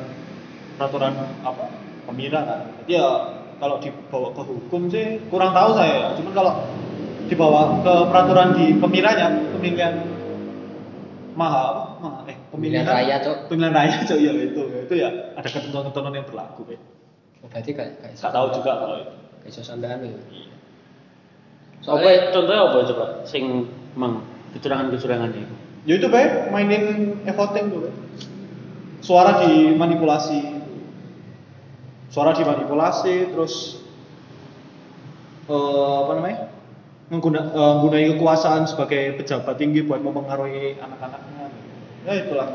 peraturan 0.75 1.13
apa 1.47 1.65
pemira 2.03 2.41
kan. 2.43 2.59
Jadi 2.83 2.91
ya 2.99 3.07
kalau 3.55 3.79
dibawa 3.79 4.35
ke 4.35 4.43
hukum 4.43 4.81
sih 4.91 5.23
kurang 5.31 5.55
tahu 5.55 5.79
saya. 5.79 6.11
Cuman 6.19 6.33
kalau 6.35 6.53
dibawa 7.25 7.81
ke 7.81 7.93
peraturan 8.11 8.49
di 8.53 8.65
pemiranya 8.77 9.33
pemilihan 9.57 9.93
maha, 11.35 11.97
maha 11.99 12.19
eh 12.29 12.37
Pemilihan 12.53 12.87
raya, 12.87 13.19
Cuk. 13.19 13.51
Pemilihan 13.51 13.73
raya, 13.75 13.95
Cuk, 14.07 14.19
ya 14.21 14.31
itu. 14.31 14.61
Ya, 14.71 14.79
itu 14.87 14.93
ya 14.95 15.09
ada 15.35 15.47
ketentuan-ketentuan 15.49 16.15
yang 16.15 16.27
berlaku. 16.29 16.61
Oh, 17.43 17.47
berarti 17.51 17.71
kayak 17.75 17.99
kayak 17.99 18.15
Gak 18.15 18.31
tahu 18.31 18.47
juga 18.55 18.71
kalau 18.79 18.95
itu. 19.03 19.13
kayak 19.43 19.65
sampean 19.67 19.99
ya. 20.01 20.15
Apa 21.85 22.09
contohnya 22.33 22.61
apa 22.65 22.77
coba 22.89 23.05
sing 23.27 23.69
mang 23.93 24.25
kecurangan-kecurangan 24.57 25.29
itu? 25.35 25.55
Ya 25.85 26.01
itu, 26.01 26.07
Pak, 26.09 26.49
mainin 26.49 27.13
e-voting 27.29 27.65
tuh, 27.69 27.79
Pak. 27.85 27.93
Suara 29.05 29.45
dimanipulasi. 29.45 30.65
Suara 32.09 32.33
dimanipulasi 32.33 33.29
terus 33.35 33.83
eh 35.45 35.93
apa 36.01 36.11
namanya? 36.17 36.54
Mengguna, 37.05 37.53
eh, 37.53 37.73
menggunai 37.77 38.17
kekuasaan 38.17 38.65
sebagai 38.65 39.21
pejabat 39.21 39.61
tinggi 39.61 39.85
buat 39.85 40.01
mempengaruhi 40.01 40.81
anak-anaknya. 40.81 41.53
Ya 42.01 42.13
itulah 42.25 42.47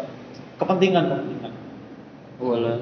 kepentingan 0.59 1.05
kepentingan. 1.07 1.53
Wala. 2.43 2.75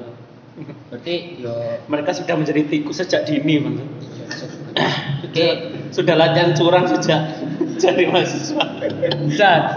Berarti 0.90 1.14
yo 1.38 1.54
Mereka 1.86 2.10
sudah 2.16 2.34
menjadi 2.34 2.66
tikus 2.66 2.98
sejak 3.04 3.28
dini, 3.28 3.60
Bang. 3.62 3.84
Oke, 5.28 5.46
Sudah 5.92 6.14
latihan 6.16 6.56
curang 6.56 6.88
sejak 6.88 7.20
jadi 7.82 8.10
mahasiswa. 8.10 8.64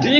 jadi 0.01 0.19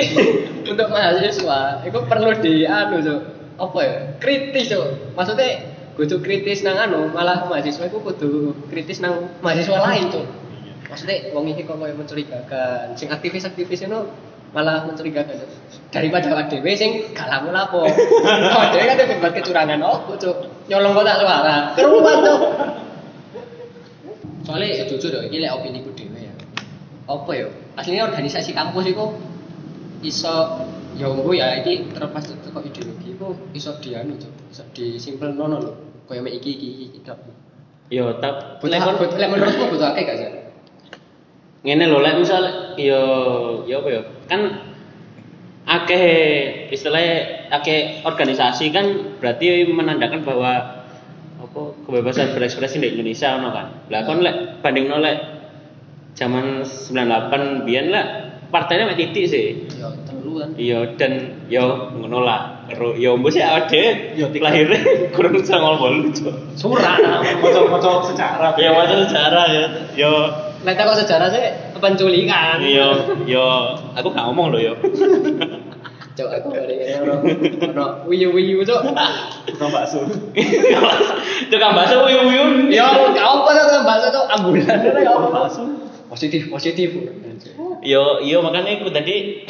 untuk 0.70 0.88
mahasiswa 0.92 1.82
itu 1.82 2.00
perlu 2.06 2.32
di 2.40 2.68
anu 2.68 3.02
Cuk. 3.02 3.22
apa 3.58 3.80
ya? 3.82 3.96
Kritis 4.20 4.70
Cuk. 4.70 5.16
Maksudnya 5.18 5.72
kudu 5.98 6.20
kritis 6.22 6.62
nang 6.62 6.78
anu, 6.78 7.10
malah 7.10 7.48
mahasiswa 7.50 7.90
itu 7.90 7.98
kudu 8.02 8.54
kritis 8.70 9.02
nang 9.02 9.30
mahasiswa 9.42 9.78
lain 9.82 10.14
Cuk. 10.14 10.28
Maksudnya 10.92 11.32
wong 11.32 11.48
iki 11.48 11.64
kok 11.64 11.80
koyo 11.80 11.96
mencurigakan. 11.96 13.00
Sing 13.00 13.08
aktivis-aktivis 13.08 13.88
itu 13.88 14.00
malah 14.52 14.84
mencurigakan. 14.84 15.40
Daripada 15.88 16.36
awak 16.36 16.52
dhewe 16.52 16.76
sing 16.76 17.16
gak 17.16 17.32
lapo-lapo. 17.32 17.88
Awak 18.52 18.68
dhewe 18.76 18.84
kan 18.84 18.96
berbuat 19.00 19.34
kecurangan 19.40 19.80
opo 19.80 20.20
Cuk. 20.20 20.68
Nyolong 20.68 20.92
kotak 20.92 21.16
suara. 21.24 21.58
Keruan 21.80 22.18
Cuk. 22.28 22.42
Soalnya 24.44 24.68
ya 24.68 24.84
jujur 24.90 25.16
ya, 25.16 25.22
ini 25.32 25.48
lek 25.48 25.56
opini 25.56 25.80
ku 25.80 25.96
dhewe 25.96 26.28
ya. 26.28 26.34
Apa 27.08 27.32
ya? 27.40 27.48
Aslinya 27.80 28.12
organisasi 28.12 28.52
kampus 28.52 28.92
itu 28.92 29.06
iso 30.04 30.36
ya 31.00 31.08
engko 31.08 31.32
ya 31.32 31.56
iki 31.64 31.88
terlepas 31.96 32.28
teko 32.28 32.60
ideologi 32.68 33.16
itu 33.16 33.28
iso 33.56 33.80
dianu 33.80 34.20
Cuk. 34.20 34.32
Iso 34.52 34.64
disimpel 34.76 35.40
nono 35.40 35.58
lho. 35.64 35.72
Mek 36.12 36.44
iki 36.44 36.52
iki 36.60 36.68
iki 36.76 36.88
kitab. 37.00 37.24
Yo 37.88 38.20
tak 38.20 38.60
lek 38.60 39.28
menurutmu 39.32 39.72
butuh 39.72 39.96
akeh 39.96 40.04
gak 40.04 40.20
sih? 40.20 40.41
Ngene 41.62 41.86
lho 41.86 42.00
lek 42.02 42.16
misal 42.18 42.44
yo 42.74 43.02
yo 43.70 43.86
apa 43.86 43.90
yo 43.94 44.02
kan 44.26 44.42
akeh 45.70 46.06
istilahnya 46.74 47.48
akeh 47.54 48.02
organisasi 48.02 48.74
kan 48.74 49.18
berarti 49.22 49.70
menandakan 49.70 50.26
bahwa 50.26 50.82
apa 51.38 51.62
kebebasan 51.86 52.34
berekspresi 52.34 52.82
di 52.82 52.98
Indonesia 52.98 53.38
ono 53.38 53.54
kan. 53.54 53.68
Lah 53.94 54.02
kon 54.10 54.26
lek 54.26 54.64
banding 54.66 54.90
lek 54.90 55.18
zaman 56.18 56.66
98 56.66 57.66
biyen 57.66 57.94
lah 57.94 58.06
partainya 58.50 58.90
mek 58.90 58.98
titik 58.98 59.26
sih. 59.30 59.70
Ya 59.78 59.90
telu 60.10 60.42
kan. 60.42 60.50
Iya 60.58 60.98
dan 60.98 61.46
yo 61.46 61.94
ngono 61.94 62.26
lah. 62.26 62.66
Karo 62.72 62.98
yo 62.98 63.20
mbok 63.20 63.36
sih 63.36 63.44
awake 63.44 64.16
Yo, 64.18 64.32
lahirnya 64.32 64.80
kurang 65.16 65.38
98 65.38 66.18
Cuk. 66.18 66.36
Surah. 66.58 67.22
Moco-moco 67.38 68.10
sejarah. 68.10 68.56
Ya 68.58 68.72
macam 68.74 68.98
sejarah 69.06 69.46
ya. 69.52 69.66
Yo 69.94 70.12
Lek 70.62 70.78
kok 70.78 70.94
sejarah 70.94 71.30
sih 71.34 71.46
penculikan. 71.82 72.62
yo 72.62 73.18
yo 73.26 73.74
aku 73.98 74.14
gak 74.14 74.26
ngomong 74.30 74.54
loh 74.54 74.62
yo. 74.62 74.74
Cuk 76.12 76.28
aku 76.28 76.52
dari 76.52 76.76
ini 76.76 76.94
ono 77.02 77.24
ono 77.72 77.86
wiyu-wiyu 78.04 78.68
cuk. 78.68 78.82
Tukang 79.48 79.72
bakso. 79.72 80.04
Tukang 81.52 81.72
bakso 81.72 82.04
wiu-wiu. 82.04 82.68
Ya 82.68 82.92
apa 82.92 83.50
tuh 83.56 83.82
bahasa 83.88 84.08
tuh 84.12 84.28
ambulan 84.28 84.78
ya. 84.86 85.08
Bakso. 85.08 85.64
Positif 86.12 86.52
positif. 86.52 86.94
Yo 87.82 88.20
yo 88.22 88.44
makanya 88.44 88.84
aku 88.84 88.92
tadi 88.92 89.48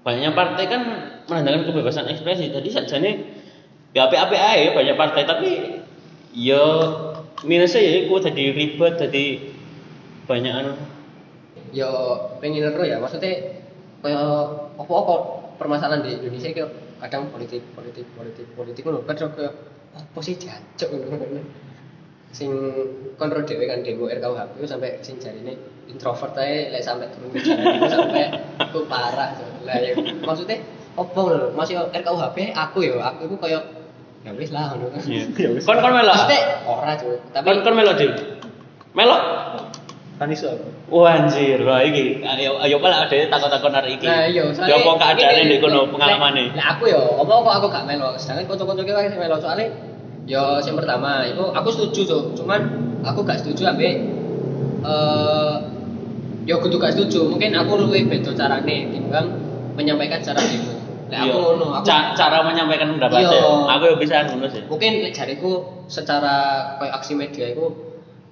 banyaknya 0.00 0.32
partai 0.32 0.64
kan 0.64 0.80
menandakan 1.28 1.68
kebebasan 1.68 2.08
ekspresi. 2.08 2.50
Tadi 2.50 2.68
sajane 2.72 3.10
ya 3.92 4.08
api-api 4.08 4.36
aja 4.40 4.72
banyak 4.72 4.96
partai 4.96 5.22
tapi 5.28 5.50
yo 6.32 6.64
minusnya 7.44 7.84
ya 7.84 8.08
aku 8.08 8.16
tadi 8.24 8.48
ribet 8.56 8.96
tadi 8.96 9.26
banyak 10.30 10.54
anu. 10.54 10.72
Yo 11.74 11.90
pengen 12.38 12.70
ero 12.70 12.86
ya 12.86 13.02
maksudnya 13.02 13.58
kaya 13.98 14.22
apa-apa 14.78 15.14
permasalahan 15.58 16.06
di 16.06 16.14
Indonesia 16.22 16.54
kayak 16.54 16.70
kadang 17.02 17.34
politik 17.34 17.66
politik 17.74 18.06
politik 18.14 18.46
politik 18.54 18.82
ngono. 18.86 19.02
Kadang 19.10 19.34
kayak 19.34 19.54
apa 19.90 20.18
sih 20.22 20.38
jancuk 20.38 20.86
ngono 20.94 21.42
sing 22.30 22.46
kontrol 23.18 23.42
dhewe 23.42 23.66
kan 23.66 23.82
demo 23.82 24.06
RKUHP 24.06 24.62
itu 24.62 24.66
sampai 24.70 25.02
sing 25.02 25.18
jarine 25.18 25.58
introvert 25.90 26.38
ae 26.38 26.70
lek 26.70 26.78
sampai 26.86 27.10
turun 27.10 27.34
itu 27.34 27.50
sampai 27.90 28.30
aku 28.62 28.86
parah. 28.86 29.34
Lah 29.66 29.76
ya 29.82 29.98
maksudnya 30.22 30.62
apa 30.94 31.20
lho? 31.26 31.50
Masih 31.58 31.74
RKUHP 31.90 32.54
aku 32.54 32.86
ya 32.86 33.02
aku 33.02 33.26
itu 33.26 33.36
kayak 33.42 33.62
ya 34.22 34.30
wis 34.38 34.54
lah 34.54 34.78
ngono. 34.78 34.94
Kan. 34.94 35.02
Ya 35.42 35.50
wis. 35.50 35.66
kon 35.66 35.82
kon 35.82 35.90
melok? 35.90 36.14
Maksudnya 36.14 36.42
ora 36.70 36.92
tuh 36.94 37.18
tapi 37.34 37.44
kon 37.50 37.58
kon 37.66 37.74
melok 37.74 37.98
melok 38.94 39.22
Kan 40.20 40.28
iso. 40.28 40.52
Wah 40.92 41.16
anjir, 41.16 41.64
wah 41.64 41.80
iki 41.80 42.20
ayo 42.20 42.60
ayo 42.60 42.76
pala 42.76 43.08
ada 43.08 43.16
takon-takon 43.32 43.72
hari 43.72 43.96
iki. 43.96 44.04
Nah, 44.04 44.28
iya, 44.28 44.52
Ya 44.52 44.76
apa 44.76 44.90
keadaane 45.00 45.48
ndek 45.48 45.64
kono 45.64 45.88
pengalamane? 45.88 46.52
Lek 46.52 46.66
aku 46.76 46.92
ya, 46.92 47.00
apa 47.00 47.32
kok 47.40 47.54
aku 47.56 47.66
gak 47.72 47.84
melo. 47.88 48.12
Sedangkan 48.20 48.44
kanca-kanca 48.52 49.08
sing 49.08 49.16
melo 49.16 49.40
soalnya 49.40 49.72
ya 50.28 50.60
yang 50.60 50.76
pertama 50.76 51.24
itu 51.24 51.40
aku 51.40 51.68
setuju 51.72 52.00
tuh, 52.04 52.22
cuman 52.36 52.60
aku 53.00 53.24
gak 53.24 53.40
setuju 53.40 53.72
ambek 53.72 53.96
eh 54.84 55.54
ya 56.44 56.54
kudu 56.60 56.76
gak 56.76 56.92
setuju. 56.92 57.24
Mungkin 57.24 57.56
aku 57.56 57.80
luwih 57.80 58.04
beda 58.04 58.36
carane 58.36 58.92
timbang 58.92 59.24
menyampaikan 59.72 60.20
secara 60.20 60.44
demo. 60.44 60.76
Lek 61.08 61.16
aku 61.16 61.32
Iya. 61.32 61.32
ngono, 61.32 61.66
aku 61.80 61.84
Ca- 61.88 62.12
cara 62.12 62.44
menyampaikan 62.44 62.92
pendapat 62.92 63.24
Iya. 63.24 63.40
Aku 63.72 63.82
ya 63.88 63.94
bisa 63.96 64.14
ngono 64.28 64.52
sih. 64.52 64.68
mungkin 64.68 65.00
lek 65.00 65.16
jariku 65.16 65.64
secara 65.88 66.36
kayak 66.76 66.92
aksi 66.94 67.16
media 67.16 67.48
itu 67.48 67.72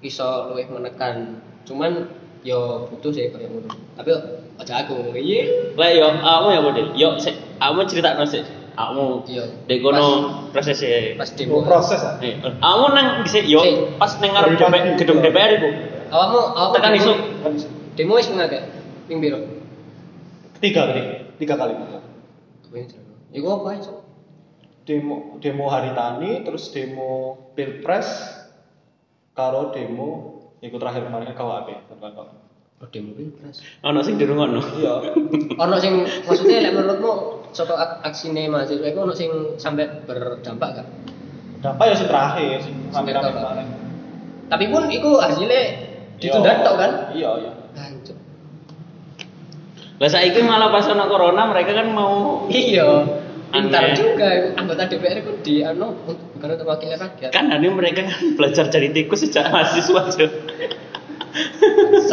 iso 0.00 0.52
luwih 0.52 0.68
menekan. 0.68 1.48
Cuman 1.68 2.08
yo 2.40 2.88
butuh 2.88 3.12
sih 3.12 3.28
kayak 3.28 3.52
ngono. 3.52 3.68
Tapi 3.92 4.10
aja 4.56 4.74
aku 4.82 5.12
iya. 5.12 5.76
Lek 5.76 5.90
yo 5.94 6.08
awakmu 6.08 6.48
ya 6.50 6.60
Bodil. 6.64 6.86
Yo 6.96 7.08
sik 7.20 7.36
awakmu 7.60 7.84
critakno 7.84 8.24
sik. 8.24 8.48
Awakmu 8.72 9.28
Iya. 9.28 9.44
ndek 9.68 9.78
kono 9.84 10.04
prosesnya. 10.48 11.18
Pas 11.20 11.28
demo. 11.36 11.60
proses 11.60 12.00
ah. 12.00 12.16
Eh, 12.24 12.40
awakmu 12.40 12.86
nang 12.96 13.06
dhisik 13.22 13.44
yo 13.44 13.60
pas 14.00 14.16
pagi, 14.16 14.96
gedung. 14.96 15.20
DPR 15.20 15.50
iku. 15.60 15.68
Awakmu 16.08 16.38
awakmu 16.56 16.74
Tekan 16.78 16.90
demo- 16.90 17.00
isu. 17.04 17.12
Iso. 17.52 17.68
Demo 17.98 18.12
wis 18.16 18.30
ngake 18.30 18.58
ping 19.10 19.18
piro? 19.20 19.38
Tiga 20.62 20.88
kali. 20.88 21.02
Tiga 21.36 21.54
kali. 21.54 21.74
Iku 23.28 23.46
apa 23.60 23.68
iso? 23.76 23.92
Demo 24.88 25.36
demo 25.36 25.68
hari 25.68 25.92
tani, 25.92 26.46
terus 26.46 26.72
demo 26.72 27.36
pilpres, 27.52 28.08
karo 29.36 29.68
demo 29.68 30.37
ikut 30.60 30.78
terakhir 30.78 31.02
kemarin 31.04 31.30
KWP 31.30 31.68
tentang 31.86 32.12
KWP. 32.12 32.32
Oh, 32.78 32.86
demo 32.86 33.10
pilpres. 33.10 33.58
Ono 33.82 33.98
sing 34.00 34.14
dirungokno. 34.16 34.62
Iya. 34.78 34.94
Ono 35.58 35.76
sing 35.76 35.92
maksudnya 36.22 36.62
lek 36.62 36.72
menurutmu 36.72 37.12
saka 37.50 37.74
ak- 37.74 37.98
aksine 38.06 38.46
mahasiswa 38.46 38.86
iku 38.86 39.02
ono 39.02 39.10
sing 39.12 39.30
sampai 39.58 40.06
berdampak 40.06 40.68
gak? 40.78 40.86
Dampak 41.58 41.84
ya 41.90 41.94
sing 41.98 42.06
terakhir 42.06 42.58
sing 42.62 42.74
sampai 42.88 43.10
kemarin. 43.12 43.66
Tapi 44.46 44.64
pun 44.70 44.86
iku 44.88 45.18
hasilnya 45.18 45.62
ditunda 46.16 46.54
Iya. 46.54 46.62
tok 46.62 46.74
kan? 46.78 46.90
Iya, 47.10 47.30
iya. 47.42 47.52
Hancur. 47.74 48.16
Lah 49.98 50.06
saiki 50.08 50.40
malah 50.40 50.70
pas 50.70 50.86
ono 50.86 51.04
corona 51.10 51.50
mereka 51.50 51.74
kan 51.74 51.90
mau 51.90 52.46
Iya. 52.46 52.86
Pintar 53.48 53.80
Aneh. 53.80 53.96
juga 53.96 54.28
iku. 54.28 54.48
anggota 54.54 54.82
DPR 54.86 55.18
itu 55.18 55.32
di 55.40 55.54
anu 55.64 55.96
bukan 56.38 56.54
untuk 56.54 56.68
wakil 56.70 56.94
rakyat. 56.94 57.30
kan 57.34 57.50
ini 57.50 57.68
mereka 57.74 58.06
kan 58.06 58.14
belajar 58.38 58.70
jadi 58.70 58.88
tikus 58.94 59.26
sejak 59.26 59.50
mahasiswa 59.50 60.00
aja. 60.06 60.26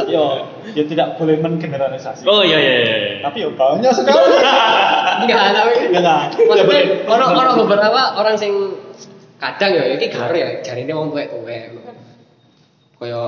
Yo, 0.06 0.26
ya 0.74 0.84
tidak 0.86 1.18
boleh 1.18 1.38
menggeneralisasi. 1.42 2.26
Oh 2.26 2.42
iya 2.42 2.58
iya 2.58 2.74
iya. 2.82 2.98
Tapi 3.22 3.46
ya 3.46 3.50
banyak 3.54 3.92
sekali. 3.94 4.18
Enggak, 5.26 5.42
tapi 5.56 5.74
Ya 5.94 6.00
enggak. 6.02 6.22
Maksudnya 6.36 6.78
Ya, 6.78 6.86
orang 7.08 7.30
orang 7.34 7.54
beberapa 7.64 8.02
orang 8.20 8.36
sing 8.36 8.54
kadang 9.40 9.72
ya 9.78 9.84
iki 9.94 10.10
garo 10.12 10.36
ya 10.36 10.62
jarine 10.62 10.94
wong 10.94 11.14
tuwek-tuwek. 11.14 11.74
Kaya 13.00 13.22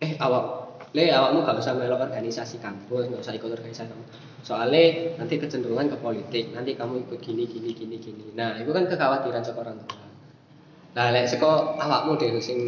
eh 0.00 0.10
awak 0.18 0.65
le 0.96 1.12
awakmu 1.12 1.44
gak 1.44 1.60
usah 1.60 1.76
melok 1.76 2.08
organisasi 2.08 2.56
kampus, 2.56 3.12
gak 3.12 3.20
usah 3.20 3.36
ikut 3.36 3.52
organisasi 3.52 3.92
kampus. 3.92 4.16
Soalnya 4.40 5.12
nanti 5.20 5.36
kecenderungan 5.36 5.92
ke 5.92 5.96
politik, 6.00 6.56
nanti 6.56 6.72
kamu 6.72 7.04
ikut 7.04 7.20
gini 7.20 7.44
gini 7.44 7.76
gini 7.76 8.00
gini. 8.00 8.32
Nah, 8.32 8.56
itu 8.56 8.72
kan 8.72 8.88
kekhawatiran 8.88 9.44
saka 9.44 9.60
orang 9.60 9.76
tua. 9.84 10.08
Nah, 10.96 11.12
lek 11.12 11.28
saka 11.28 11.76
awakmu 11.76 12.16
deh 12.16 12.40
sing 12.40 12.58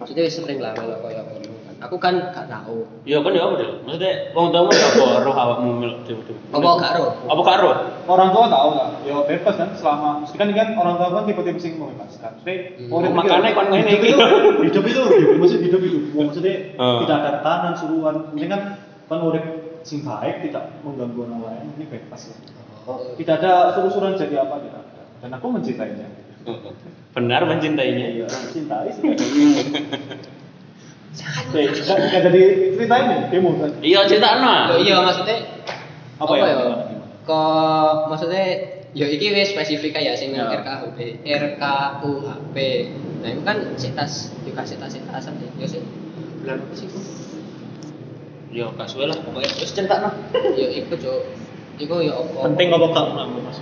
maksudnya 0.00 0.24
sering 0.32 0.64
lah 0.64 0.72
melok 0.72 1.04
kaya 1.04 1.20
ngono 1.20 1.44
kan. 1.52 1.55
Aku 1.76 1.96
kan 1.96 2.16
gak 2.30 2.46
tahu. 2.46 2.88
Ya 3.04 3.20
kan 3.20 3.30
ya 3.30 3.44
apa 3.44 3.54
deh? 3.56 3.68
Maksudnya 3.82 4.12
wong 4.32 4.48
tuamu 4.48 4.70
ya 4.70 4.86
apa 4.88 5.04
roh 5.20 5.34
awakmu 5.34 5.70
melok 5.76 5.98
demo-demo. 6.04 6.40
Apa 6.50 6.68
gak 6.74 6.92
roh? 6.96 7.10
Apa 7.26 7.40
gak 7.42 7.58
roh? 7.60 7.74
orang 8.06 8.28
tua 8.30 8.46
tahu 8.46 8.70
lah 8.72 8.88
ya 9.02 9.18
bebas 9.20 9.54
kan 9.56 9.68
selama 9.74 10.08
mesti 10.22 10.36
kan 10.36 10.48
kan 10.48 10.68
orang 10.74 10.94
tua 10.94 11.08
kan 11.10 11.22
tipe-tipe 11.26 11.58
sing 11.58 11.74
membebaskan 11.74 12.38
Maksudnya, 12.38 12.56
Hmm. 12.78 12.94
orang 12.94 13.10
pikir, 13.10 13.18
Makanya 13.18 13.50
kan 13.50 13.66
ngene 13.66 13.90
hidup 13.90 13.98
iki. 13.98 14.06
itu 14.06 14.22
hidup 14.62 14.84
itu 14.86 15.00
hidup 15.02 15.34
maksudnya 15.36 15.64
hidup 15.66 15.80
itu 15.82 15.98
maksudnya 16.14 16.54
Hmm. 16.76 16.98
tidak 17.02 17.16
ada 17.18 17.30
tekanan 17.36 17.72
suruhan 17.74 18.14
mungkin 18.30 18.48
kan 18.48 18.62
kan 19.04 19.18
urip 19.20 19.44
sing 19.82 20.00
baik 20.00 20.36
tidak 20.40 20.64
mengganggu 20.80 21.18
orang 21.20 21.40
lain 21.42 21.64
ini 21.74 21.84
bebas 21.84 22.22
ya 22.24 22.36
Oh. 22.86 23.02
tidak 23.18 23.42
ada 23.42 23.52
suruh-suruhan 23.74 24.14
jadi 24.14 24.34
apa 24.40 24.54
tidak 24.62 24.80
ada 24.80 25.02
dan 25.20 25.30
aku 25.32 25.46
mencintainya 25.50 26.06
Benar 27.10 27.42
mencintainya. 27.44 28.06
iya 28.14 28.26
mencintai 28.30 28.88
sih 28.92 29.02
Oke, 31.16 31.60
nggak 31.64 32.22
jadi 32.28 32.40
ceritain 32.76 33.04
nih 33.08 33.18
demo 33.32 33.50
kan 33.56 33.70
Iya 33.80 34.04
cerita. 34.04 34.28
Loh, 34.36 34.76
iya 34.76 34.96
maksudnya 35.00 35.36
Apa 36.16 36.32
ya? 36.36 36.44
ya? 36.44 36.56
Kok 37.24 37.92
maksudnya 38.08 38.44
ya 38.92 39.06
iki 39.08 39.32
wis 39.32 39.52
spesifik 39.52 39.96
ya 39.96 40.12
sing 40.12 40.32
Ya. 40.32 40.48
RKUHP, 40.52 41.24
RKUHP. 41.24 42.56
Nah, 43.20 43.28
itu 43.32 43.42
kan 43.42 43.56
sitas 43.74 44.32
juga 44.42 44.62
sitas-sitasan 44.62 45.34
ya. 45.36 45.50
Ya 45.56 45.66
sih. 45.66 45.80
Bulan 46.44 46.60
apa 46.62 46.74
sih? 46.76 46.88
Yo 48.52 48.72
kasuwe 48.72 49.04
lah 49.04 49.18
pokoknya 49.20 49.52
terus 49.52 49.72
cerita 49.72 50.00
no. 50.00 50.10
Ya 50.56 50.68
iku, 50.70 50.96
Cuk. 50.96 51.20
Iku 51.76 52.00
ya 52.00 52.16
apa? 52.16 52.48
penting 52.48 52.72
apa 52.72 52.86
kak 52.88 53.04
menurut 53.12 53.44
mas 53.44 53.58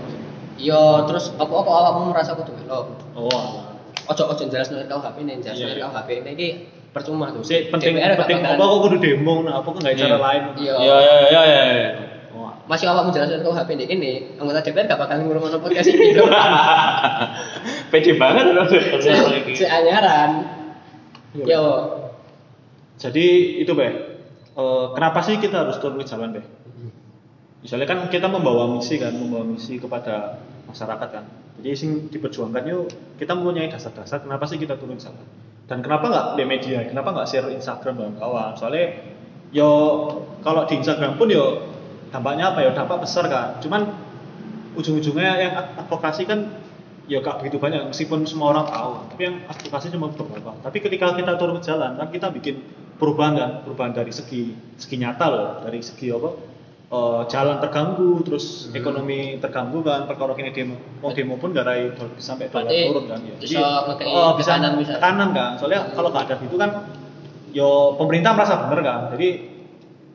Ya 0.54 1.02
terus 1.04 1.34
apa-apa 1.34 1.66
awakmu 1.66 2.14
merasa 2.14 2.38
kudu 2.38 2.54
melo. 2.54 2.94
oh. 3.14 3.74
Ojo 4.04 4.22
ojo 4.28 4.44
jelas 4.46 4.68
nang 4.70 4.84
RKUHP 4.84 5.16
nih, 5.24 5.34
jelas 5.40 5.56
Iya, 5.56 5.66
nang 5.66 5.74
iya. 5.74 5.86
RKUHP 5.88 6.08
ini 6.14 6.30
iki 6.34 6.48
percuma 6.94 7.34
tuh. 7.34 7.42
Sih 7.42 7.68
penting 7.68 7.98
DPR 7.98 8.14
penting 8.14 8.38
apa 8.40 8.62
kok 8.62 8.78
kudu 8.86 8.96
demo 9.02 9.42
nah 9.42 9.58
apa 9.58 9.66
kok 9.66 9.80
nggak 9.82 9.94
cara 9.98 10.08
Iya. 10.08 10.18
lain 10.22 10.42
Iya. 10.54 10.74
Iya 10.78 10.96
iya 11.02 11.16
iya 11.26 11.42
iya. 11.66 11.88
oh 12.32 12.54
Masih 12.70 12.86
awakmu 12.86 13.10
jelas 13.10 13.28
nang 13.28 13.42
RKUHP 13.42 13.68
ini, 13.74 13.84
ini 13.90 14.10
anggota 14.38 14.62
DPR 14.62 14.86
gak 14.86 15.00
bakal 15.02 15.18
ngurung 15.20 15.42
podcast 15.42 15.90
ini. 15.90 16.14
Pede 17.90 18.12
banget 18.14 18.46
loh. 18.54 18.64
Seanyaran. 19.52 20.30
Iya. 21.34 21.44
Yo. 21.50 21.64
Jadi 22.94 23.26
itu 23.60 23.74
Beh, 23.74 24.14
Eh, 24.54 24.86
kenapa 24.94 25.18
sih 25.18 25.42
kita 25.42 25.66
harus 25.66 25.82
turun 25.82 25.98
ke 25.98 26.06
jalan 26.06 26.30
Beh? 26.30 26.46
Misalnya 27.58 27.90
kan 27.90 28.06
kita 28.06 28.30
membawa 28.30 28.70
misi 28.70 29.02
kan, 29.02 29.10
membawa 29.10 29.42
misi 29.42 29.82
kepada 29.82 30.38
masyarakat 30.70 31.08
kan. 31.10 31.24
Jadi 31.58 31.74
sing 31.74 31.90
diperjuangkan 32.06 32.62
yuk, 32.70 32.86
kita 33.18 33.34
mempunyai 33.34 33.66
dasar-dasar 33.66 34.22
kenapa 34.22 34.46
sih 34.46 34.62
kita 34.62 34.78
turun 34.78 34.94
ke 34.94 35.10
jalan. 35.10 35.26
Dan 35.64 35.80
kenapa 35.80 36.12
nggak 36.12 36.26
di 36.36 36.44
media, 36.44 36.84
kenapa 36.84 37.08
nggak 37.16 37.28
share 37.28 37.48
Instagram 37.48 37.96
dan 37.96 38.12
kawan? 38.20 38.52
Soalnya 38.60 39.00
yo 39.48 39.68
kalau 40.44 40.68
di 40.68 40.76
Instagram 40.76 41.16
pun 41.16 41.32
yo 41.32 41.64
dampaknya 42.12 42.52
apa 42.52 42.60
ya? 42.60 42.70
Dampak 42.76 43.00
besar 43.04 43.24
kan. 43.32 43.58
Cuman 43.64 43.88
ujung-ujungnya 44.76 45.32
yang 45.40 45.52
ad- 45.56 45.72
advokasi 45.86 46.26
kan 46.26 46.50
ya 47.04 47.20
gak 47.20 47.44
begitu 47.44 47.60
banyak 47.60 47.92
meskipun 47.92 48.24
semua 48.24 48.56
orang 48.56 48.64
tahu 48.64 48.92
tapi 49.12 49.22
yang 49.28 49.36
advokasi 49.44 49.92
cuma 49.92 50.08
beberapa 50.08 50.56
tapi 50.64 50.80
ketika 50.80 51.12
kita 51.12 51.36
turun 51.36 51.60
ke 51.60 51.62
jalan 51.68 52.00
kan 52.00 52.08
kita 52.08 52.32
bikin 52.32 52.64
perubahan 52.96 53.36
kan 53.36 53.50
perubahan 53.60 53.92
dari 53.92 54.08
segi 54.08 54.56
segi 54.80 54.96
nyata 54.96 55.26
loh 55.28 55.48
dari 55.60 55.84
segi 55.84 56.08
apa 56.08 56.53
eh, 56.86 57.22
jalan 57.26 57.56
terganggu 57.58 58.20
terus 58.22 58.68
Hmm. 58.68 58.76
ekonomi 58.76 59.18
terganggu 59.38 59.80
kan 59.80 60.04
perkara 60.04 60.36
ini 60.36 60.50
demo 60.50 60.76
mau 61.00 61.10
demo 61.10 61.34
pun 61.36 61.50
gak 61.50 61.64
rai 61.64 61.90
sampai 62.18 62.48
dolar 62.48 62.68
Berarti 62.68 62.86
turun 62.86 63.04
kan 63.06 63.20
ya. 63.20 63.34
bisa 63.36 63.62
ngekei 63.88 64.06
oh, 64.08 64.30
bisa 64.34 64.50
tekanan 64.52 64.72
misalnya. 64.76 64.98
tekanan 64.98 65.28
kan. 65.30 65.50
Soalnya 65.56 65.80
kalau 65.90 66.08
nggak 66.10 66.24
ada 66.28 66.34
gitu 66.38 66.56
kan 66.56 66.70
yo 67.50 67.68
pemerintah 67.94 68.30
merasa 68.32 68.54
bener 68.66 68.80
kan. 68.80 69.00
Jadi 69.14 69.28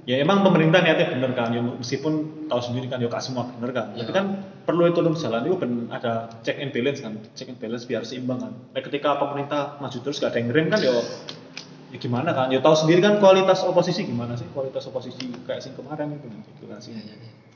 ya 0.04 0.16
emang 0.18 0.42
pemerintah 0.42 0.80
niatnya 0.80 1.08
bener 1.12 1.32
kan. 1.34 1.50
Ya 1.52 1.62
meskipun 1.62 2.14
tahu 2.48 2.62
sendiri 2.62 2.88
kan 2.88 2.98
ya 2.98 3.08
gak 3.08 3.22
semua 3.22 3.50
bener 3.50 3.72
kan. 3.72 3.86
Ya. 3.94 4.02
tapi 4.02 4.12
kan 4.12 4.26
perlu 4.64 4.86
itu 4.86 4.98
turun 4.98 5.14
jalan 5.14 5.42
itu 5.44 5.56
ben 5.56 5.72
ada 5.90 6.30
check 6.42 6.58
and 6.58 6.70
balance 6.70 7.00
kan. 7.00 7.14
Check 7.34 7.48
and 7.48 7.58
balance 7.58 7.84
biar 7.84 8.02
seimbang 8.02 8.40
kan. 8.40 8.54
Nah, 8.54 8.82
ketika 8.82 9.18
pemerintah 9.18 9.78
maju 9.78 9.98
terus 9.98 10.18
gak 10.18 10.32
ada 10.32 10.38
yang 10.38 10.48
ngerem 10.50 10.66
kan 10.68 10.80
ya 10.80 10.94
ya 11.90 11.98
gimana 11.98 12.30
kan 12.32 12.48
ya 12.50 12.62
tahu 12.62 12.76
sendiri 12.78 13.02
kan 13.02 13.18
kualitas 13.18 13.66
oposisi 13.66 14.06
gimana 14.06 14.38
sih 14.38 14.46
kualitas 14.54 14.86
oposisi 14.86 15.26
kayak 15.46 15.62
sing 15.62 15.74
kemarin 15.74 16.14
itu 16.14 16.28
gitu 16.30 16.66
kan 16.70 16.80
sih 16.80 16.94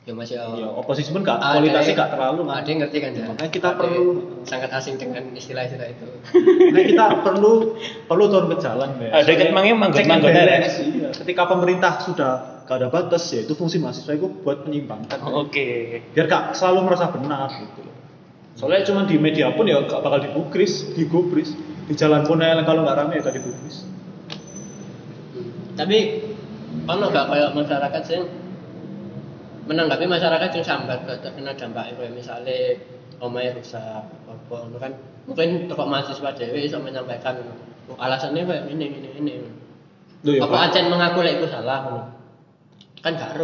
Ya 0.04 0.12
masih 0.12 0.36
ya 0.36 0.68
oposisi 0.68 1.16
pun 1.16 1.24
gak 1.24 1.40
kualitasnya 1.40 1.96
gak 1.96 2.12
terlalu 2.12 2.44
kan 2.44 2.60
Ada 2.60 2.68
yang 2.68 2.78
ngerti 2.84 2.98
kan 3.00 3.10
ya? 3.16 3.24
makanya 3.24 3.48
kita 3.56 3.68
Ada 3.72 3.78
perlu 3.80 4.04
sangat 4.44 4.70
asing 4.76 5.00
dengan 5.00 5.24
istilah-istilah 5.32 5.88
itu. 5.88 6.06
Nah, 6.76 6.82
kita 6.84 7.04
perlu 7.24 7.52
perlu 8.04 8.24
turun 8.28 8.52
ke 8.52 8.56
jalan, 8.60 9.00
Be. 9.00 9.08
Ada 9.08 9.32
ket 9.32 9.56
mangnya 9.56 9.72
manggut- 9.72 10.04
manggut. 10.04 10.28
Ketika 11.24 11.48
pemerintah 11.48 12.04
sudah 12.04 12.32
gak 12.68 12.76
ada 12.84 12.92
batas 12.92 13.32
ya 13.32 13.48
itu 13.48 13.56
fungsi 13.56 13.80
mahasiswa 13.80 14.12
itu 14.12 14.28
buat 14.44 14.68
menyimpangkan. 14.68 15.24
Oke. 15.24 16.04
Biar 16.12 16.28
gak 16.28 16.52
selalu 16.52 16.84
merasa 16.84 17.08
benar 17.08 17.48
gitu. 17.56 17.80
Soalnya 18.60 18.84
cuma 18.84 19.08
di 19.08 19.16
media 19.16 19.56
pun 19.56 19.64
ya 19.64 19.88
gak 19.88 20.04
bakal 20.04 20.20
digubris, 20.20 20.84
digubris. 20.92 21.56
Di 21.88 21.96
jalan 21.96 22.28
pun 22.28 22.44
ya 22.44 22.60
kalau 22.60 22.84
nggak 22.84 22.96
rame 23.00 23.16
ya 23.16 23.24
gak 23.24 23.40
digubris. 23.40 23.88
Tapi 25.74 25.98
ono 26.86 27.04
gak 27.10 27.26
kayak 27.30 27.50
masyarakat 27.54 28.02
sing 28.06 28.22
menanggapi 29.64 30.04
masyarakat 30.06 30.50
yang 30.60 30.66
sambat 30.66 31.02
gak 31.08 31.20
terkena 31.24 31.56
dampak 31.56 31.96
itu 31.96 32.02
misalnya 32.12 32.78
omae 33.18 33.50
rusak 33.54 33.82
apa 34.06 34.54
ngono 34.54 34.78
kan. 34.78 34.92
Mungkin 35.24 35.66
tokoh 35.70 35.88
mahasiswa 35.88 36.36
dewe 36.36 36.68
iso 36.68 36.78
menyampaikan 36.78 37.40
"Oh, 37.88 37.96
alasannya 37.96 38.44
kayak 38.44 38.64
ini 38.70 38.86
ini 39.00 39.08
ini. 39.18 39.32
Loh, 40.24 40.32
ya, 40.32 40.40
apa 40.44 40.56
ancen 40.68 40.88
mengaku 40.88 41.20
lek 41.20 41.40
itu 41.40 41.48
salah 41.48 42.08
kan 43.04 43.12
gak 43.16 43.36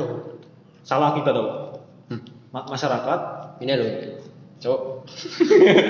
Salah 0.84 1.12
kita 1.12 1.30
tau. 1.32 1.76
Ma- 2.50 2.66
masyarakat? 2.66 3.20
Ini 3.62 3.72
loh 3.76 3.88
cok 4.60 4.80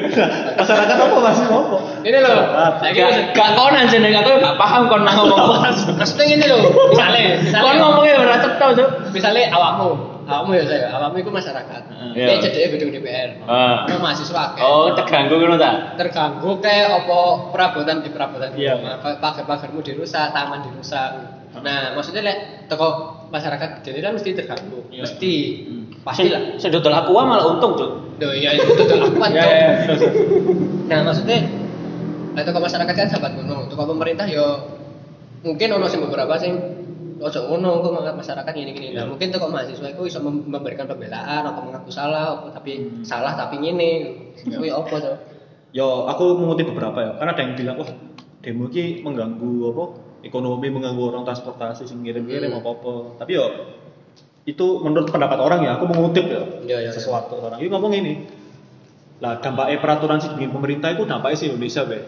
masyarakat 0.57 0.97
apa 0.97 1.17
masih 1.21 1.45
apa? 1.45 1.79
ini 2.03 2.19
loh 2.19 2.31
Masyarakat. 2.31 2.81
lagi 2.81 2.99
Gak 3.01 3.11
gak 3.35 3.51
kon 3.53 3.75
aja 3.75 3.97
nek 3.99 4.15
aku 4.17 4.31
gak 4.39 4.57
paham 4.57 4.83
kon 4.87 5.03
mau 5.03 5.25
ngomong. 5.27 5.61
maksudnya 5.99 6.25
ini 6.29 6.47
loh 6.47 6.61
misalnya 6.89 7.21
Kon 7.35 7.43
misalnya 7.43 7.73
ngomongnya 7.81 8.15
ora 8.17 8.37
cetha, 8.39 8.67
Cuk. 8.73 8.89
misalnya 9.11 9.43
awakmu 9.51 9.89
awakmu 10.25 10.51
ya 10.55 10.65
saya 10.65 10.87
awakmu 10.93 11.17
itu 11.19 11.31
masyarakat 11.33 11.83
dia 12.15 12.35
jadi 12.39 12.59
gedung 12.71 12.91
DPR 12.93 13.31
Ah. 13.45 13.83
Ono 13.85 13.99
mahasiswa 13.99 14.55
akeh. 14.55 14.63
Oh, 14.63 14.95
terganggu 14.95 15.35
ngono 15.37 15.57
ta? 15.57 15.99
terganggu 15.99 16.51
kayak 16.59 16.89
apa 16.97 17.19
perabotan 17.51 17.97
di 18.01 18.09
perabotan 18.09 18.55
Iya. 18.55 18.79
kayak 18.97 19.19
pagar-pagarmu 19.19 19.83
dirusak 19.83 20.31
taman 20.31 20.63
dirusak 20.63 21.11
nah 21.53 21.91
maksudnya 21.93 22.23
lek 22.23 22.39
toko 22.67 23.19
masyarakat 23.31 23.71
jadi 23.81 23.99
kan 24.01 24.13
mesti 24.15 24.31
terganggu 24.35 24.79
Iya. 24.89 25.03
mesti 25.03 25.33
Hmm. 25.63 25.85
pasti 26.03 26.29
lah 26.29 26.43
Sing 26.55 26.61
sing 26.61 26.71
dodol 26.73 26.93
aqua 26.93 27.23
malah 27.23 27.47
untung, 27.47 27.73
Cuk. 27.75 27.91
Duh, 28.17 28.33
ya 28.33 28.53
itu 28.53 28.67
tuh 28.69 28.85
akuan 28.97 29.31
Ya, 29.33 29.41
Cok. 29.41 29.49
ya, 29.49 29.57
ya, 29.57 29.71
terus, 29.87 30.01
terus. 30.01 30.15
nah 30.87 30.99
maksudnya 31.03 31.39
lek 32.31 32.45
toko 32.45 32.59
masyarakat 32.59 32.95
kan 32.95 33.09
sahabat 33.09 33.33
ngono 33.35 33.67
toko 33.67 33.83
pemerintah 33.87 34.25
yo 34.25 34.47
mungkin 35.41 35.69
ono 35.73 35.87
sing 35.87 36.01
beberapa 36.01 36.37
sing 36.37 36.53
ojo 37.17 37.41
ngono 37.47 37.81
kok 37.81 37.93
masyarakat 38.15 38.51
gini 38.51 38.71
gini 38.71 38.89
nah 38.93 39.03
Iya. 39.03 39.09
mungkin 39.09 39.29
toko 39.29 39.47
mahasiswa 39.47 39.89
itu 39.89 40.01
bisa 40.03 40.19
mem- 40.19 40.45
memberikan 40.45 40.85
pembelaan 40.85 41.43
atau 41.45 41.63
mengaku 41.63 41.89
salah 41.89 42.35
apa 42.35 42.53
tapi 42.53 42.73
Hmm. 42.79 43.03
salah 43.03 43.33
tapi 43.35 43.57
ngene 43.57 43.91
Iya. 44.41 44.57
kuwi 44.57 44.69
apa 44.69 44.95
Cok? 44.97 45.17
Yo, 45.71 45.87
aku 46.05 46.35
mengutip 46.35 46.67
beberapa 46.67 46.99
ya. 46.99 47.11
Karena 47.15 47.31
ada 47.31 47.43
yang 47.43 47.55
bilang, 47.55 47.77
wah 47.79 47.87
demo 48.41 48.67
ini 48.67 48.99
mengganggu 49.01 49.71
apa? 49.71 49.85
Ekonomi 50.21 50.69
mengganggu 50.69 51.01
orang 51.01 51.23
transportasi, 51.25 51.89
sing 51.89 52.05
ngirim-ngirim 52.05 52.53
Hmm. 52.53 52.61
apa 52.61 52.69
apa. 52.77 52.93
Tapi 53.25 53.31
yo 53.37 53.47
itu 54.45 54.67
menurut 54.81 55.09
pendapat 55.13 55.39
orang 55.41 55.61
ya. 55.65 55.77
Aku 55.77 55.85
mengutip 55.89 56.25
ya, 56.29 56.43
Iya, 56.65 56.79
iya, 56.89 56.91
sesuatu 56.93 57.41
orang. 57.41 57.61
Ini 57.61 57.69
ngomong 57.69 57.93
ini. 57.93 58.15
Lah 59.21 59.37
dampaknya 59.41 59.77
peraturan 59.81 60.19
sih 60.21 60.33
pemerintah 60.33 60.93
itu 60.97 61.05
dampaknya 61.05 61.37
sih 61.37 61.49
Indonesia 61.53 61.85
be. 61.85 62.01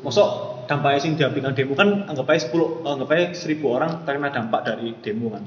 Mosok 0.00 0.28
dampaknya 0.64 1.00
sih 1.00 1.10
diambil 1.12 1.52
demo 1.52 1.76
kan 1.76 2.08
anggap 2.08 2.28
aja 2.32 2.48
10 2.48 2.84
anggap 2.88 3.08
aja 3.12 3.24
1000 3.36 3.68
orang 3.68 3.90
terkena 4.08 4.32
dampak 4.32 4.60
dari 4.64 4.96
demo 5.04 5.28
kan. 5.32 5.44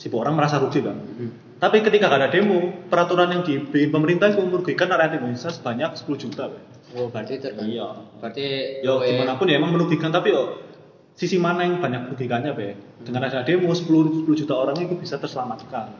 1000 0.00 0.08
orang 0.16 0.34
merasa 0.36 0.56
rugi 0.56 0.80
kan. 0.80 0.96
Tapi 1.58 1.82
ketika 1.82 2.06
gak 2.06 2.22
ada 2.22 2.30
demo, 2.30 2.70
peraturan 2.86 3.34
yang 3.34 3.42
dibikin 3.42 3.90
pemerintah 3.90 4.30
itu 4.30 4.38
merugikan 4.46 4.86
rakyat 4.94 5.18
Indonesia 5.18 5.50
sebanyak 5.50 5.90
10 5.98 6.16
juta. 6.16 6.46
Be. 6.48 6.58
Oh, 6.96 7.10
berarti 7.10 7.34
terganggu. 7.42 7.68
Iya. 7.68 7.88
Berarti 8.22 8.44
Ya 8.80 8.92
gimana 8.94 9.36
pun 9.36 9.46
ya 9.50 9.58
emang 9.60 9.74
merugikan 9.76 10.08
tapi 10.08 10.32
yo 10.32 10.67
sisi 11.18 11.34
mana 11.34 11.66
yang 11.66 11.82
banyak 11.82 12.06
merugikannya 12.06 12.54
be. 12.54 12.78
Dengan 13.02 13.26
ada 13.26 13.42
demo 13.42 13.74
10, 13.74 14.22
10 14.22 14.38
juta 14.38 14.54
orang 14.54 14.78
itu 14.78 14.94
bisa 14.94 15.18
terselamatkan. 15.18 15.90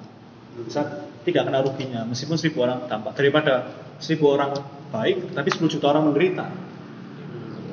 Bisa 0.63 1.11
tidak 1.27 1.51
kena 1.51 1.61
ruginya 1.61 2.07
meskipun 2.07 2.39
1000 2.39 2.55
orang 2.65 2.79
dampak 2.87 3.19
daripada 3.19 3.67
1000 3.99 4.15
orang 4.23 4.55
baik 4.95 5.35
tapi 5.35 5.49
10 5.51 5.75
juta 5.75 5.91
orang 5.91 6.09
menderita. 6.09 6.47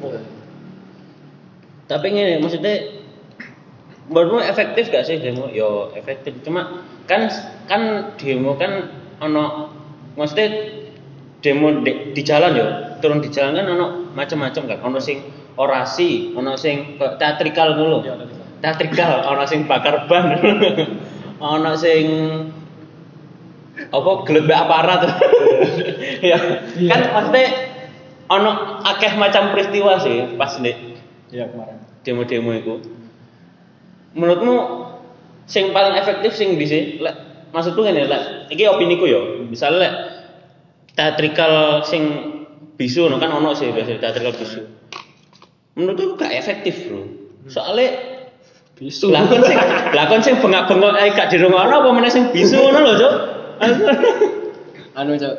Iya. 0.02 0.22
Tapi 1.86 2.06
ini 2.10 2.42
maksudnya 2.42 3.06
menurutmu 4.10 4.42
efektif 4.42 4.90
gak 4.90 5.06
sih 5.06 5.22
demo? 5.22 5.46
Yo 5.54 5.94
efektif. 5.94 6.42
Cuma 6.42 6.82
kan 7.06 7.30
kan 7.70 8.14
demo 8.18 8.58
kan 8.58 8.90
ono 9.22 9.70
maksudnya 10.18 10.50
demo 11.46 11.70
di, 11.86 12.10
di 12.18 12.22
jalan 12.26 12.58
yo 12.58 12.68
turun 13.06 13.22
di 13.22 13.30
jalan 13.30 13.54
kan 13.54 13.70
ono 13.70 13.86
macam-macam 14.18 14.64
kan 14.66 14.80
ono 14.82 14.98
sing 14.98 15.45
orasi 15.56 16.36
ono 16.36 16.56
sing 16.60 17.00
teatrikal 17.00 17.80
dulu 17.80 18.04
Iya, 18.04 18.16
teatrikal, 18.60 19.24
ana 19.24 19.46
sing 19.48 19.68
bakar 19.70 20.08
ban. 20.10 20.36
ana 21.44 21.72
sing 21.78 22.06
apa 23.76 24.12
gelembek 24.24 24.56
aparat. 24.56 25.02
ya, 26.32 26.38
kan 26.90 27.00
maksudnya 27.12 27.46
ana 28.32 28.82
akeh 28.96 29.14
macam 29.20 29.52
peristiwa 29.54 30.00
sih 30.02 30.34
pas 30.40 30.58
nek 30.64 30.76
Iya 31.30 31.52
kemarin. 31.52 31.78
demo-demo 32.08 32.52
itu. 32.56 32.74
Menurutmu 34.16 34.56
sing 35.46 35.76
paling 35.76 36.00
efektif 36.00 36.34
sing 36.34 36.56
di? 36.56 36.98
Lek 37.04 37.16
maksudku 37.52 37.84
ngene 37.84 38.08
lek 38.08 38.24
iki 38.50 38.66
opini 38.66 38.96
ku 38.98 39.06
ya. 39.06 39.20
Misalnya 39.46 39.78
lek 39.84 39.94
teatrikal 40.96 41.84
sing 41.84 42.02
bisu 42.80 43.12
no 43.12 43.20
kan 43.20 43.30
ono 43.30 43.52
sih 43.54 43.70
biasa 43.76 44.00
teatrikal 44.00 44.34
bisu. 44.40 44.62
Menurutku 45.76 46.16
gak 46.16 46.32
efektif, 46.32 46.88
Bro. 46.88 47.04
Soalnya 47.52 48.16
Bisu. 48.76 49.08
lakon 49.08 49.40
sing 49.40 49.56
lakon 49.96 50.20
sing 50.20 50.36
bengak-bengok 50.44 51.00
ae 51.00 51.08
gak 51.16 51.32
dirungokno 51.32 51.80
apa 51.80 51.90
meneh 51.96 52.12
sing 52.12 52.28
bisu 52.36 52.60
ngono 52.60 52.80
lho, 52.84 52.94
Cuk. 53.00 53.14
anu 55.00 55.16
cok 55.16 55.36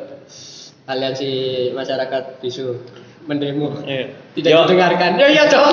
aliansi 0.89 1.29
masyarakat 1.69 2.41
bisu 2.41 2.81
mendemo 3.29 3.77
Iya. 3.85 4.09
tidak 4.33 4.49
Yo. 4.49 4.59
didengarkan 4.65 5.11
ya 5.21 5.27
ya 5.29 5.43
cok 5.45 5.65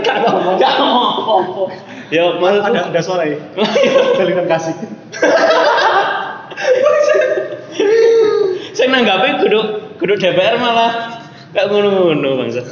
gak 0.00 0.16
ngomong 0.24 0.56
Gak 0.56 0.74
ngomong. 0.80 1.68
Ya 2.08 2.24
maksudku 2.40 2.68
Ada 2.72 2.80
ada 2.88 3.00
suara 3.04 3.24
ya. 3.28 3.36
Salinan 4.16 4.46
kasih. 4.48 4.72
sing 8.72 8.88
nanggapi 8.88 9.44
kudu 9.44 9.60
kudu 10.00 10.14
DPR 10.16 10.56
malah 10.56 11.20
gak 11.52 11.68
ngono-ngono 11.68 12.40
bangsa. 12.40 12.62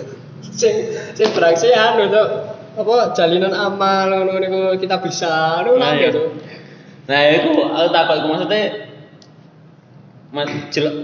Sing 0.52 0.92
sing 1.16 1.28
beraksi 1.32 1.72
anu 1.72 2.08
cok 2.12 2.28
apa 2.72 2.94
jalinan 3.12 3.52
amal 3.52 4.08
ngono 4.08 4.40
niku 4.40 4.60
kita 4.80 5.00
bisa 5.04 5.60
anu 5.60 5.76
Nah, 5.76 5.92
lah 5.92 5.92
iya. 5.96 6.08
gitu 6.08 6.22
Nah, 7.02 7.18
itu 7.34 7.50
aku 7.58 7.88
takut 7.90 8.16
iku 8.22 8.28
maksudnya 8.30 8.62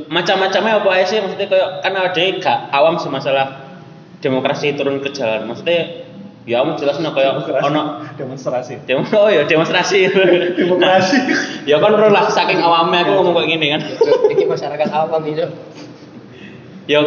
macam-macamnya 0.09 0.73
apa 0.81 0.89
aja 0.95 1.05
sih 1.05 1.19
maksudnya 1.21 1.53
kayak 1.53 1.69
kan 1.85 1.93
ada 1.93 2.23
gak 2.41 2.59
awam 2.73 2.97
sih 2.97 3.11
masalah 3.13 3.67
demokrasi 4.23 4.79
turun 4.79 5.03
ke 5.03 5.11
jalan. 5.13 5.45
Maksudnya 5.51 6.07
ya 6.49 6.65
kamu 6.65 6.81
jelas 6.81 6.97
no 7.05 7.13
kayak 7.13 7.45
ono 7.45 8.09
demonstrasi. 8.17 8.89
demo 8.89 9.05
oh 9.11 9.29
ya 9.29 9.45
demonstrasi. 9.45 10.09
Demokrasi. 10.65 11.19
ya 11.71 11.77
kan 11.77 11.93
ro 11.93 12.09
lah 12.09 12.31
saking 12.31 12.63
awamnya 12.63 13.05
aku 13.05 13.11
ngomong 13.21 13.35
kayak 13.37 13.49
gini 13.59 13.67
kan. 13.77 13.81
Iki 14.33 14.45
masyarakat 14.49 14.89
awam 14.95 15.21
iki 15.29 15.45
cok 15.45 15.51
Ya 16.89 17.01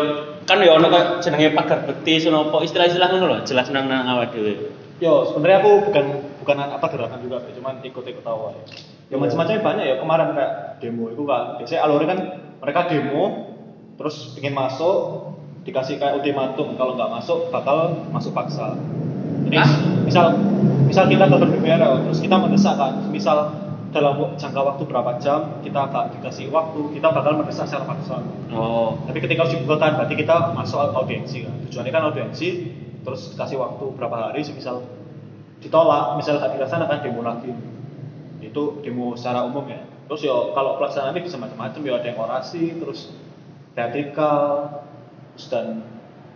kan 0.51 0.59
ya 0.59 0.75
ono 0.75 0.87
kayak 0.91 1.23
jenenge 1.23 1.55
pagar 1.55 1.79
bekti 1.87 2.19
senopo 2.19 2.59
istilah-istilah 2.59 3.07
ngono 3.07 3.25
lho, 3.31 3.37
jelas 3.47 3.71
nang 3.71 3.87
nang 3.87 4.03
awak 4.03 4.35
dhewe. 4.35 4.75
Yo, 4.99 5.23
sebenarnya 5.31 5.63
aku 5.63 5.71
bukan 5.87 6.05
bukan 6.43 6.55
apa 6.59 6.85
gerakan 6.91 7.19
juga, 7.23 7.39
cuman 7.55 7.79
ikut-ikut 7.79 8.21
tahu 8.21 8.51
aja. 8.51 8.61
Ya 9.07 9.15
macam-macamnya 9.15 9.63
banyak 9.63 9.85
ya 9.87 9.95
kemarin 10.03 10.27
kayak 10.35 10.51
demo 10.83 11.07
itu 11.07 11.23
kan. 11.23 11.55
Biasanya 11.59 11.81
alurnya 11.87 12.07
kan 12.11 12.19
mereka 12.59 12.79
demo 12.91 13.23
terus 13.95 14.35
pengen 14.35 14.55
masuk 14.55 14.97
dikasih 15.63 16.01
kayak 16.01 16.19
ultimatum 16.19 16.75
kalau 16.75 16.99
nggak 16.99 17.11
masuk 17.11 17.47
bakal 17.47 18.07
masuk 18.11 18.35
paksa. 18.35 18.75
Jadi 19.47 19.55
Hah? 19.55 19.71
misal 20.03 20.25
misal 20.85 21.07
kita 21.07 21.25
ke 21.31 21.35
DPR 21.47 21.81
terus 22.07 22.19
kita 22.19 22.35
mendesak 22.35 22.75
kan, 22.75 22.93
misal 23.07 23.51
dalam 23.91 24.15
jangka 24.39 24.61
waktu 24.63 24.83
berapa 24.87 25.11
jam 25.19 25.59
kita 25.61 25.91
nggak 25.91 26.05
dikasih 26.19 26.47
waktu, 26.49 26.81
kita 26.95 27.07
bakal 27.11 27.37
mendesak 27.37 27.67
secara 27.67 27.85
paksa. 27.87 28.23
Oh. 28.51 28.95
Tapi 29.05 29.19
ketika 29.19 29.45
harus 29.45 29.53
dibukakan, 29.55 29.99
berarti 29.99 30.15
kita 30.15 30.55
masuk 30.55 30.79
audiensi 30.95 31.43
kan. 31.45 31.55
Tujuannya 31.67 31.91
kan 31.91 32.03
audiensi, 32.07 32.49
terus 33.03 33.35
kasih 33.35 33.59
waktu 33.59 33.85
berapa 33.95 34.31
hari, 34.31 34.41
semisal 34.47 34.83
ditolak, 35.61 36.17
misal 36.17 36.39
nggak 36.39 36.57
dilaksanakan 36.57 36.97
demo 37.03 37.21
lagi. 37.21 37.51
Itu 38.41 38.81
demo 38.81 39.13
secara 39.13 39.45
umum 39.45 39.67
ya. 39.69 39.83
Terus 40.09 40.27
ya 40.27 40.35
kalau 40.51 40.75
pelaksanaannya 40.81 41.21
bisa 41.23 41.37
macam-macam 41.39 41.81
ya 41.87 41.93
ada 41.95 42.07
yang 42.07 42.19
orasi, 42.19 42.63
terus 42.75 43.15
teatrikal, 43.75 44.83
terus 45.35 45.47
dan 45.47 45.85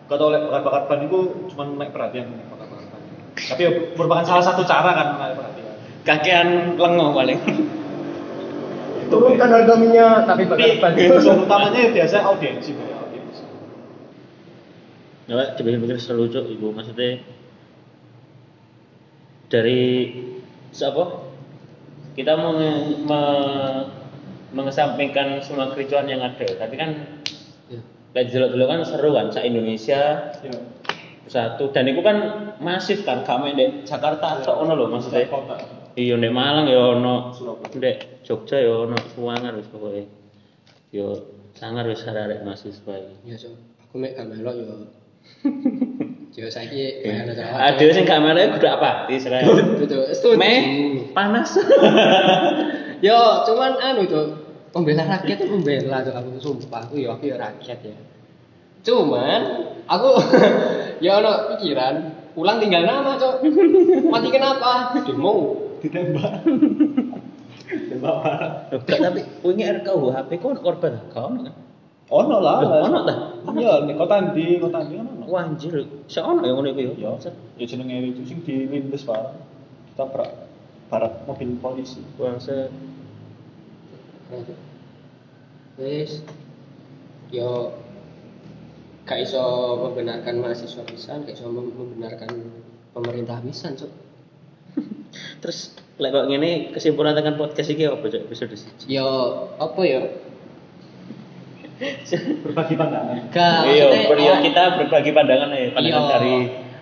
gak 0.05 0.21
tau 0.21 0.29
bakar-bakar 0.31 0.85
ban 0.85 1.01
itu 1.03 1.19
cuma 1.51 1.65
naik 1.65 1.91
perhatian 1.91 2.29
bakar-bakar 2.51 2.87
ban. 2.87 3.01
Tapi 3.35 3.61
ya 3.65 3.71
merupakan 3.97 4.23
salah 4.23 4.45
satu 4.45 4.63
cara 4.63 4.91
kan 4.95 5.07
menarik 5.17 5.35
perhatian. 5.41 5.64
Kakean 6.05 6.77
lengo 6.77 7.11
paling. 7.11 7.39
turunkan 9.05 9.49
harga 9.53 9.73
minyak 9.77 10.25
tapi 10.25 10.49
Tapi 10.49 10.81
bakal 10.81 10.97
tujuan 11.21 11.37
utamanya 11.45 11.77
ya 11.77 11.89
biasa 11.93 12.25
audiensi, 12.25 12.73
ya. 12.73 12.97
Ya, 15.25 15.57
dipikir-pikir 15.57 15.97
seru 15.97 16.25
cuk 16.25 16.45
ibu 16.49 16.69
maksudnya 16.69 17.21
dari 19.49 20.09
siapa? 20.69 21.25
Kita 22.13 22.33
menge- 22.33 23.05
me- 23.05 23.85
mengesampingkan 24.55 25.41
semua 25.41 25.69
kericuan 25.69 26.07
yang 26.07 26.23
ada, 26.23 26.45
tapi 26.55 26.73
kan 26.73 27.19
Ya. 27.67 27.81
lek 28.15 28.31
delok-delok 28.31 28.67
kan 28.69 28.79
seru 28.87 29.09
kan, 29.11 29.27
sa 29.29 29.43
Indonesia 29.43 30.33
Ya. 30.39 30.53
satu 31.27 31.69
dan 31.69 31.85
itu 31.85 31.99
kan 31.99 32.17
masif 32.57 33.03
kan, 33.03 33.21
kami 33.21 33.53
di 33.53 33.65
Jakarta 33.83 34.39
tok 34.41 34.63
ono 34.63 34.73
lho 34.73 34.85
maksudnya. 34.87 35.27
Kota. 35.27 35.84
Iya 35.95 36.19
ndek 36.19 36.33
Malang 36.35 36.67
ya 36.67 36.91
ono, 36.91 37.31
Surabaya. 37.31 37.71
ndek 37.71 37.97
Jogja 38.27 38.59
ya 38.59 38.71
ono 38.83 38.99
Suwangan 39.15 39.55
wis 39.55 39.67
pokoke. 39.71 40.03
Yo 40.91 41.15
sangar 41.55 41.87
wis 41.87 42.03
arek 42.03 42.43
mahasiswa 42.43 42.93
iki. 42.99 43.15
ya 43.31 43.35
cok 43.39 43.55
aku 43.87 43.95
mek 43.95 44.11
gak 44.19 44.27
melok 44.27 44.55
yo 44.59 44.65
yo 46.35 46.47
saiki 46.51 46.99
Iya. 46.99 47.23
bayar 47.23 47.31
cok 47.31 47.47
Ada 47.47 47.85
sing 47.95 48.03
gak 48.03 48.19
melek 48.19 48.47
kudu 48.59 48.67
apa? 48.67 49.07
Israel. 49.07 49.47
Betul. 49.79 50.35
Meh 50.35 50.59
panas. 51.15 51.55
Yo, 53.03 53.15
cuman 53.45 53.75
anu 53.77 54.07
tuh 54.07 54.25
pembela 54.71 55.03
rakyat 55.05 55.37
pembela 55.45 55.99
tuh 56.01 56.15
aku 56.15 56.29
sumpah 56.41 56.87
aku 56.87 56.95
yo 56.97 57.13
aku 57.13 57.27
yo 57.27 57.35
rakyat 57.37 57.79
ya. 57.83 57.95
Cuman 58.83 59.41
aku 59.85 60.09
ya 61.03 61.19
ono 61.19 61.55
pikiran 61.55 61.95
pulang 62.33 62.59
tinggal 62.59 62.83
nama 62.83 63.15
cok 63.15 63.43
mati 64.09 64.27
kenapa 64.27 64.91
demo 65.03 65.64
ditembak. 65.85 66.41
Tembak 67.65 68.15
parah. 68.21 68.51
Tapi 68.69 69.21
punya 69.41 69.73
RKUHP 69.81 70.29
kok 70.37 70.61
korban? 70.61 70.93
Ono 71.15 71.39
kan? 71.41 71.53
ono 72.05 72.37
lah. 72.37 72.61
Ono 72.61 72.99
ta? 73.01 73.15
iya 73.57 73.81
nih 73.81 73.97
kota 73.97 74.33
di 74.37 74.61
kota 74.61 74.85
di 74.85 74.93
kan 75.01 75.07
ono. 75.09 75.25
Wah 75.25 75.49
anjir, 75.49 75.73
se 76.05 76.21
ono 76.21 76.45
yang 76.45 76.61
ngono 76.61 76.69
iku 76.69 76.81
ya? 77.01 77.17
Ya. 77.17 77.31
ya 77.57 77.65
jenenge 77.65 78.13
itu 78.13 78.21
sing 78.29 78.45
dilindes 78.45 79.01
pak. 79.01 79.33
Tabrak 79.97 80.29
barak 80.93 81.25
mobil 81.25 81.57
polisi. 81.57 82.05
Bangsa 82.17 82.69
wes 85.81 86.21
yo. 87.33 87.73
Gak 89.05 89.21
iso 89.21 89.45
membenarkan 89.85 90.41
mahasiswa 90.41 90.81
pisan 90.81 91.29
gak 91.29 91.37
iso 91.37 91.45
mem- 91.45 91.77
membenarkan 91.77 92.49
pemerintah 92.89 93.37
pisan 93.45 93.77
cok 93.77 94.04
terus 95.39 95.71
lek 95.95 96.11
kok 96.11 96.25
ngene 96.25 96.51
kesimpulan 96.71 97.13
tekan 97.13 97.35
podcast 97.35 97.69
iki 97.69 97.85
apa 97.85 98.03
cok 98.03 98.21
episode 98.25 98.51
siji? 98.53 98.85
yo 98.91 99.07
apa 99.55 99.81
yo? 99.81 100.01
Berbagi 102.41 102.75
pandangan. 102.75 103.27
Gak 103.29 103.67
Iya, 103.67 104.07
ber- 104.07 104.15
ya, 104.17 104.39
kita 104.39 104.79
berbagi 104.79 105.11
pandangan 105.11 105.51
ya, 105.51 105.71
pandangan 105.71 105.83
Iya, 106.01 106.11
dari 106.13 106.35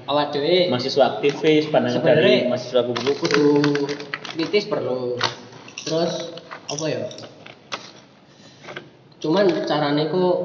awak 0.04 0.26
dhewe 0.30 0.70
mahasiswa 0.70 1.18
aktivis, 1.18 1.66
pandangan 1.68 2.02
dari 2.04 2.46
mahasiswa 2.46 2.82
kubu-kubu. 2.84 3.14
kudu 3.20 3.48
kritis 4.34 4.66
perlu. 4.66 5.18
Terus 5.80 6.14
apa 6.64 6.86
ya 6.88 7.06
cuman 9.20 9.48
carane 9.64 10.12
kok 10.12 10.36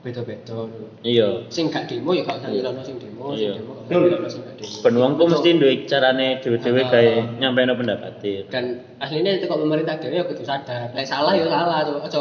beda-beda 0.00 0.56
Iya. 1.04 1.44
sing 1.52 1.68
gak 1.68 1.84
demo 1.84 2.10
ya 2.10 2.24
gak 2.24 2.40
usah 2.40 2.48
ngilono 2.48 2.80
sing 2.80 2.96
demo 2.96 3.30
sing 3.30 3.44
Iya. 3.44 3.52
demo 3.60 3.72
gak 3.76 3.84
usah 3.84 3.98
ngilono 4.00 4.28
sing 4.28 4.42
gak 4.42 4.54
demo 4.56 4.78
Ben 4.80 4.94
wong 4.96 5.12
ku 5.14 5.24
mesti 5.28 5.50
duwe 5.54 5.74
carane 5.84 6.26
dhewe-dhewe 6.40 6.80
Ah. 6.80 6.88
gawe 6.88 7.12
nyampeino 7.36 7.72
pendapat. 7.74 8.12
dan 8.48 8.64
aslinya 8.96 9.36
itu 9.36 9.44
kok 9.44 9.60
pemerintah 9.60 9.96
dhewe 9.96 10.14
ya 10.14 10.24
kudu 10.24 10.40
sadar 10.40 10.88
lek 10.90 11.04
salah 11.04 11.32
ya 11.32 11.44
salah 11.46 11.84
tuh 11.84 12.00
ojo 12.00 12.20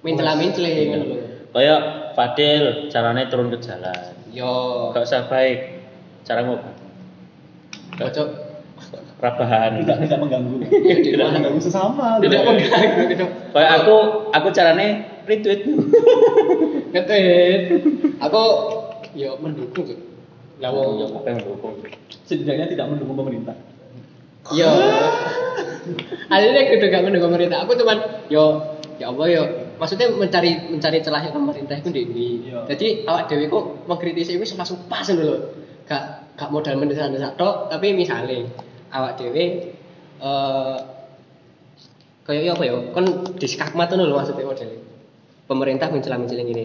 mencela-mencela 0.00 0.68
ngono 0.68 1.04
lho 1.06 1.16
Kayak 1.48 1.80
Fadil 2.12 2.64
carane 2.86 3.24
turun 3.26 3.48
ke 3.48 3.58
jalan. 3.58 4.12
yo 4.28 4.52
Gak 4.92 5.02
usah 5.02 5.26
baik 5.26 5.80
cara 6.22 6.44
ngobrol. 6.44 6.76
ojo 7.98 8.22
Rabahan. 9.18 9.82
tidak 9.82 9.96
tidak 10.06 10.18
mengganggu 10.22 10.56
tidak 11.10 11.26
mengganggu 11.34 11.58
sesama 11.58 12.22
tidak 12.22 12.46
mengganggu 12.46 13.02
gitu 13.10 13.26
Kayak 13.50 13.70
aku 13.82 13.96
aku 14.30 14.48
carane 14.54 14.88
retweet. 15.26 15.60
ngetet 16.94 17.82
aku 18.22 18.42
yo 19.18 19.34
mendukung 19.42 19.90
lah 20.58 20.70
wong 20.70 21.02
yo 21.02 21.06
apa 21.18 21.34
mendukung? 21.34 21.74
setidaknya 22.26 22.66
tidak 22.70 22.86
mendukung 22.94 23.18
pemerintah 23.18 23.58
Yo. 24.54 24.70
Akhirnya 26.32 26.62
gitu 26.72 26.84
gak 26.88 27.04
mendukung 27.04 27.32
pemerintah. 27.32 27.68
Aku 27.68 27.76
cuman 27.76 28.24
yo 28.32 28.64
ya 28.96 29.12
Allah 29.12 29.26
yo. 29.28 29.42
Maksudnya 29.76 30.08
mencari 30.10 30.72
mencari 30.72 30.98
celahnya 31.04 31.30
pemerintah 31.30 31.76
itu 31.76 31.90
di 31.92 32.02
ini. 32.08 32.28
Iya. 32.48 32.64
Jadi 32.72 33.04
awak 33.04 33.28
dewi 33.30 33.46
kok 33.46 33.84
mengkritisi 33.84 34.40
itu 34.40 34.56
langsung 34.56 34.80
pas 34.88 35.04
dulu. 35.04 35.52
Gak 35.84 36.02
gak 36.38 36.48
modal 36.48 36.78
mendesak-desak 36.78 37.34
tok, 37.36 37.68
tapi 37.68 37.92
misalnya 37.92 38.46
awak 38.92 39.20
dhewe 39.20 39.44
eh 40.18 40.76
kayak 42.28 42.60
apa 42.60 42.62
ya? 42.64 42.74
Kon 42.92 43.06
diskakmat 43.40 43.88
ngono 43.92 44.04
lho 44.08 44.14
maksudnya 44.20 44.44
modele. 44.44 44.76
Pemerintah 45.48 45.88
mencela-menceling 45.88 46.48
ini 46.52 46.64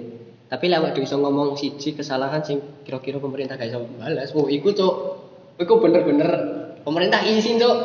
tapi 0.51 0.69
lek 0.69 0.79
awak 0.83 0.91
dhewe 0.93 1.07
iso 1.07 1.17
ngomong 1.17 1.57
siji 1.57 1.97
kesalahan 1.97 2.43
sing 2.45 2.61
kira-kira 2.85 3.17
pemerintah 3.17 3.57
gak 3.57 3.71
iso 3.71 3.83
balas 3.97 4.31
oh 4.35 4.47
iku 4.51 4.75
cuk. 4.75 4.95
Iku 5.61 5.73
bener-bener 5.79 6.29
pemerintah 6.83 7.23
izin 7.25 7.57
cuk. 7.57 7.77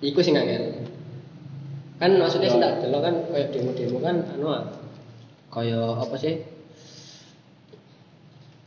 Iku 0.00 0.20
sing 0.24 0.36
angel 0.38 0.86
kan 2.00 2.16
maksudnya 2.16 2.48
sih 2.48 2.56
tak 2.56 2.80
delok 2.80 3.04
kan 3.04 3.14
kayak 3.28 3.52
demo-demo 3.52 4.00
kan 4.00 4.24
anu 4.32 4.48
ah, 4.48 4.64
kayak 5.52 6.00
apa 6.00 6.16
sih? 6.16 6.34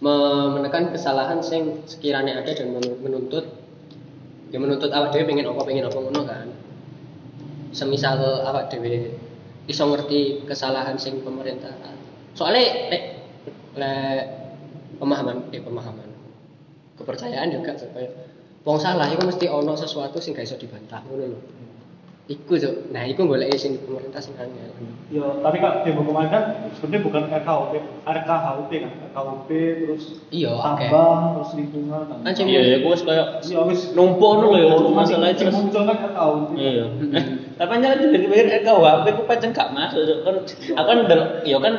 Me- 0.05 0.49
menekan 0.53 0.93
kesalahan 0.93 1.41
sing 1.41 1.81
sekiranya 1.89 2.45
ada 2.45 2.53
dan 2.53 2.77
men- 2.77 3.01
menuntut 3.01 3.62
ya 4.53 4.57
menuntut 4.61 4.93
awak 4.93 5.09
dhewe 5.09 5.25
pengen 5.25 5.49
apa 5.49 5.61
pengen 5.65 5.89
apa 5.89 5.97
ngono 5.97 6.21
kan. 6.29 6.47
Semisal 7.73 8.21
awak 8.45 8.69
dhewe 8.69 9.17
iso 9.65 9.83
ngerti 9.89 10.45
kesalahan 10.45 11.01
sing 11.01 11.25
pemerintah. 11.25 11.73
Soalnya 12.37 12.93
lek 12.93 13.03
lek 13.73 14.23
pemahaman 15.01 15.49
eh 15.49 15.61
pemahaman. 15.65 16.09
Kepercayaan 16.93 17.49
juga 17.49 17.73
supaya 17.73 18.09
wong 18.63 18.77
salah 18.79 19.11
itu 19.11 19.23
mesti 19.25 19.45
ono 19.51 19.75
sesuatu 19.75 20.23
sing 20.23 20.31
gak 20.31 20.47
iso 20.47 20.55
dibantah 20.55 21.03
ngono 21.03 21.35
lho 21.35 21.39
iku 22.25 22.55
cuk 22.55 22.75
nah 22.89 23.03
iku 23.03 23.27
golek 23.27 23.51
sing 23.53 23.75
pemerintah 23.79 24.17
sing 24.17 24.35
angel 24.35 24.71
Ya, 25.11 25.21
tapi 25.45 25.61
kak 25.61 25.85
demo 25.85 26.01
kemarin 26.01 26.25
kan 26.27 26.43
sebenarnya 26.73 27.05
bukan 27.05 27.23
RKUP, 27.29 27.71
RKHUP 28.01 28.71
kan, 28.73 28.91
RKUP 29.05 29.49
terus 29.77 30.03
Iya, 30.27 30.49
oke. 30.49 30.65
tambang, 30.81 31.21
terus 31.37 31.49
lingkungan 31.53 32.01
kan. 32.09 32.33
Sing- 32.33 32.49
Iya, 32.49 32.61
ya 32.65 32.77
gue 32.81 32.95
kayak 32.97 33.27
Ya 33.45 33.61
wis 33.61 33.93
numpuk 33.93 34.25
ngono 34.33 34.49
lho 34.49 34.73
ya 34.73 34.89
masalah 34.89 35.29
terus. 35.31 35.53
muncul 35.53 35.85
kan 35.85 35.97
RKUP. 36.01 36.49
Iya. 36.55 36.83
Tapi 37.53 37.71
jangan 37.77 37.97
dipikir-pikir 38.01 38.45
RKUHP 38.57 39.05
ku 39.05 39.21
pancen 39.23 39.49
gak 39.51 39.69
masuk. 39.69 40.01
Kan 40.23 40.35
aku 40.73 40.87
kan 40.87 40.99
del- 41.05 41.31
ya 41.45 41.57
kan 41.59 41.73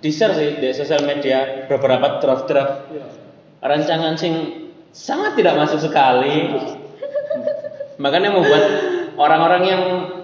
di-share 0.00 0.32
sih 0.32 0.56
di 0.56 0.68
sosial 0.72 1.04
media 1.04 1.68
beberapa 1.68 2.16
draft-draft 2.16 2.88
Iya. 2.88 3.04
rancangan 3.60 4.16
sing 4.16 4.32
sangat 4.88 5.36
tidak 5.36 5.58
masuk 5.58 5.76
sekali. 5.78 6.48
Makanya 7.98 8.32
membuat 8.32 8.64
orang-orang 9.20 9.62
yang 9.68 9.82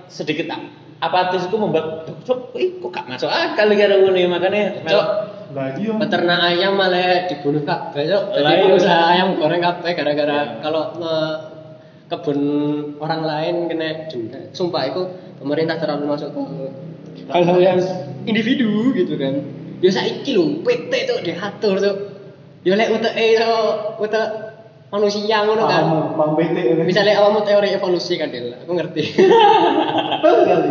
sedikit 0.09 0.49
apatis 0.97 1.45
itu 1.45 1.57
membuat 1.61 2.09
"Duh, 2.09 2.17
cok, 2.25 2.57
ih, 2.57 2.81
kok 2.81 2.89
gak 2.89 3.05
masuk 3.05 3.29
akal 3.29 3.69
karo 3.69 3.95
ngene 4.01 4.23
makanya 4.33 4.81
Cok, 4.89 5.07
iya. 5.77 5.93
peternak 6.01 6.41
ayam 6.41 6.73
malah 6.81 7.29
dibunuh 7.29 7.61
kabeh 7.61 8.09
cok. 8.09 8.25
Jadi 8.33 8.49
iya. 8.49 8.65
pengusaha 8.65 9.03
ayam 9.13 9.29
goreng 9.37 9.61
kabeh 9.61 9.91
gara-gara 9.93 10.39
kalau 10.65 10.97
nge- 10.97 11.39
kebun 12.07 12.39
orang 13.03 13.23
lain 13.27 13.55
kena 13.69 14.07
denda. 14.09 14.41
Sumpah 14.55 14.83
itu 14.89 15.03
pemerintah 15.43 15.77
terlalu 15.77 16.07
masuk 16.07 16.31
ke 16.33 16.43
hal-hal 17.35 17.59
yang 17.59 17.79
individu 18.25 18.95
gitu 18.95 19.19
kan. 19.19 19.43
Ya 19.83 19.91
saiki 19.93 20.39
lho 20.39 20.63
PT 20.65 20.93
tuh 21.11 21.19
diatur 21.21 21.77
tuh. 21.83 21.97
Ya 22.63 22.79
lek 22.79 22.95
UTE 22.95 23.27
to 23.43 23.53
utek 24.01 24.27
manusia 24.91 25.43
ngono 25.43 25.63
kan. 25.67 25.85
Paham 26.15 26.39
kan. 26.39 26.87
Misalnya 26.87 27.19
awakmu 27.19 27.43
teori 27.43 27.75
evolusi 27.75 28.15
kan 28.19 28.31
Del, 28.31 28.55
aku 28.55 28.73
ngerti. 28.75 29.03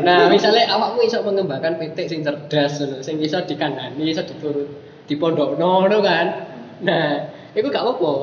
Nah, 0.06 0.28
misalnya 0.28 0.68
awakmu 0.76 1.00
iso 1.06 1.24
mengembangkan 1.24 1.80
PT 1.80 2.12
sing 2.12 2.20
cerdas 2.26 2.82
ngono, 2.82 3.00
sing 3.06 3.16
iso 3.24 3.40
dikandani, 3.44 4.12
iso 4.12 4.24
diturut 4.24 4.68
dipondokno 5.08 5.86
ngono 5.86 5.98
kan. 6.04 6.26
Nah, 6.84 7.08
itu 7.56 7.68
gak 7.72 7.84
apa-apa. 7.84 8.14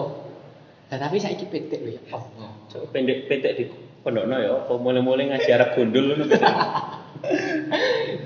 Nah, 0.92 0.98
tapi 1.00 1.16
saiki 1.16 1.48
PT 1.48 1.70
lho 1.80 1.90
ya 1.96 2.02
Allah. 2.12 2.50
Cok, 2.68 2.92
pendek 2.92 3.28
petek 3.28 3.52
di 3.56 3.64
pondokno 4.04 4.36
ya 4.36 4.52
apa 4.66 4.72
mulai-mulai 4.76 5.32
ngaji 5.32 5.48
arah 5.52 5.68
gundul 5.72 6.04
ngono. 6.12 6.24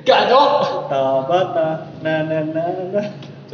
Gak 0.09 0.23
dong. 0.33 0.53
Tabata, 0.89 1.69
na 2.01 2.25
na 2.25 2.39
na 2.49 2.65
na. 2.91 3.03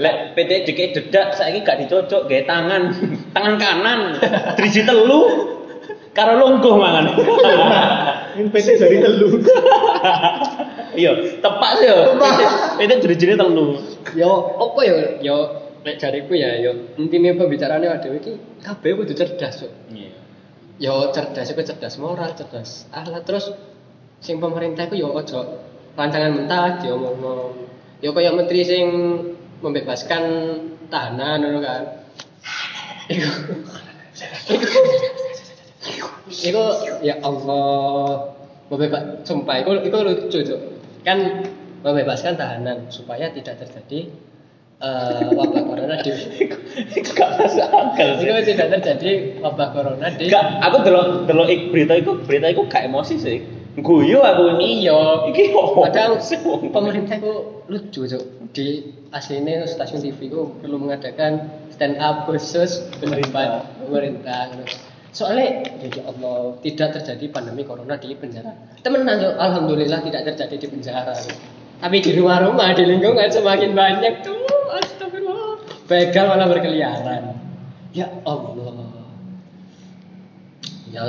Lek 0.00 0.33
PT 0.33 0.50
dikek 0.64 0.88
dedak 0.96 1.37
saiki 1.37 1.61
gak 1.61 1.85
dicocok 1.85 2.24
gawe 2.24 2.42
tangan, 2.48 2.83
tangan 3.37 3.55
kanan. 3.61 4.00
Driji 4.57 4.88
telu 4.88 5.20
karo 6.16 6.40
lungguh 6.40 6.74
mangan. 6.76 7.12
Ini 8.37 8.48
PT 8.48 8.68
dari 8.81 8.96
telu. 9.00 9.28
Iya, 10.92 11.40
tepak 11.40 11.81
sih 11.81 11.88
ya. 11.88 12.12
PT 12.76 12.90
drijine 13.00 13.33
telu. 13.40 13.81
Yo, 14.12 14.61
apa 14.61 14.81
ya? 14.85 15.24
Yo, 15.24 15.37
nek 15.81 15.96
jariku 15.96 16.37
ya, 16.37 16.61
yo 16.61 16.94
intine 17.00 17.33
pembicaraane 17.33 17.88
dhewe 17.96 18.20
iki 18.20 18.37
kabeh 18.61 19.00
kudu 19.00 19.16
cerdas 19.16 19.64
kok. 19.64 19.72
Iya. 19.88 20.12
Yo 20.76 21.09
cerdas 21.16 21.48
iku 21.48 21.64
cerdas 21.64 21.96
moral, 21.96 22.37
cerdas 22.37 22.85
akhlak 22.92 23.24
terus 23.24 23.57
sing 24.20 24.37
pemerintah 24.37 24.85
iku 24.87 25.00
yo 25.00 25.09
ojo 25.16 25.64
rancangan 25.96 26.44
mentah 26.44 26.85
diomongno. 26.85 27.57
Yo 28.05 28.12
kaya 28.12 28.37
menteri 28.37 28.61
sing 28.61 28.85
membebaskan 29.62 30.22
tahanan 30.90 31.40
ngono 31.40 31.61
kan. 31.62 31.83
Iku 33.09 33.31
Iku 36.33 36.64
ya 37.03 37.18
Allah 37.20 38.31
membebas 38.70 39.27
sumpah 39.27 39.61
iku 39.61 39.79
iku 39.83 39.98
lucu 40.03 40.38
Cuk. 40.42 40.61
Kan 41.03 41.18
membebaskan 41.83 42.38
tahanan 42.38 42.87
supaya 42.88 43.29
tidak 43.35 43.59
terjadi 43.59 44.07
eh, 44.79 45.29
wabah 45.35 45.62
corona 45.66 45.98
di 46.01 46.11
Iku 46.94 47.11
gak 47.12 47.31
masuk 47.38 47.66
akal 47.68 48.09
sih. 48.18 48.27
itu 48.27 48.55
tidak 48.55 48.68
terjadi 48.81 49.11
wabah 49.42 49.68
corona 49.75 50.07
di 50.14 50.31
Gak, 50.31 50.62
aku 50.62 50.77
delok 50.87 51.27
delok 51.27 51.48
ik- 51.51 51.68
berita 51.70 51.94
iku, 51.98 52.18
berita 52.22 52.46
iku 52.51 52.62
gak 52.70 52.87
emosi 52.87 53.14
sih. 53.18 53.38
Guyu 53.72 54.20
aku 54.20 54.59
ini. 54.59 54.85
iya 54.85 55.27
Iki 55.33 55.44
padahal 55.75 56.20
pemerintah 56.70 57.16
itu 57.18 57.33
lucu 57.66 58.01
Cuk. 58.07 58.25
Di 58.52 58.92
aslinya 59.12 59.64
stasiun 59.64 60.04
TV 60.04 60.28
itu 60.28 60.52
perlu 60.60 60.76
mengadakan 60.76 61.48
stand 61.72 61.96
up 61.96 62.28
khusus 62.28 62.84
pemerintah. 63.00 63.64
pemerintah 63.80 64.52
soalnya 65.12 65.68
ya 65.80 66.08
Allah 66.08 66.56
tidak 66.64 67.00
terjadi 67.00 67.28
pandemi 67.32 67.64
corona 67.64 67.96
di 68.00 68.16
penjara. 68.16 68.52
Temenan 68.80 69.20
Cuk. 69.20 69.34
alhamdulillah 69.36 70.00
tidak 70.04 70.22
terjadi 70.32 70.56
di 70.56 70.66
penjara. 70.68 71.16
Tapi 71.80 71.96
di 72.00 72.10
rumah-rumah 72.16 72.72
di 72.76 72.84
lingkungan 72.88 73.28
semakin 73.28 73.72
banyak 73.76 74.24
tuh 74.24 74.40
astagfirullah. 74.80 75.60
Begal 75.88 76.24
malah 76.32 76.48
berkeliaran. 76.48 77.36
Ya 77.92 78.08
Allah. 78.24 78.88
Ya 80.92 81.04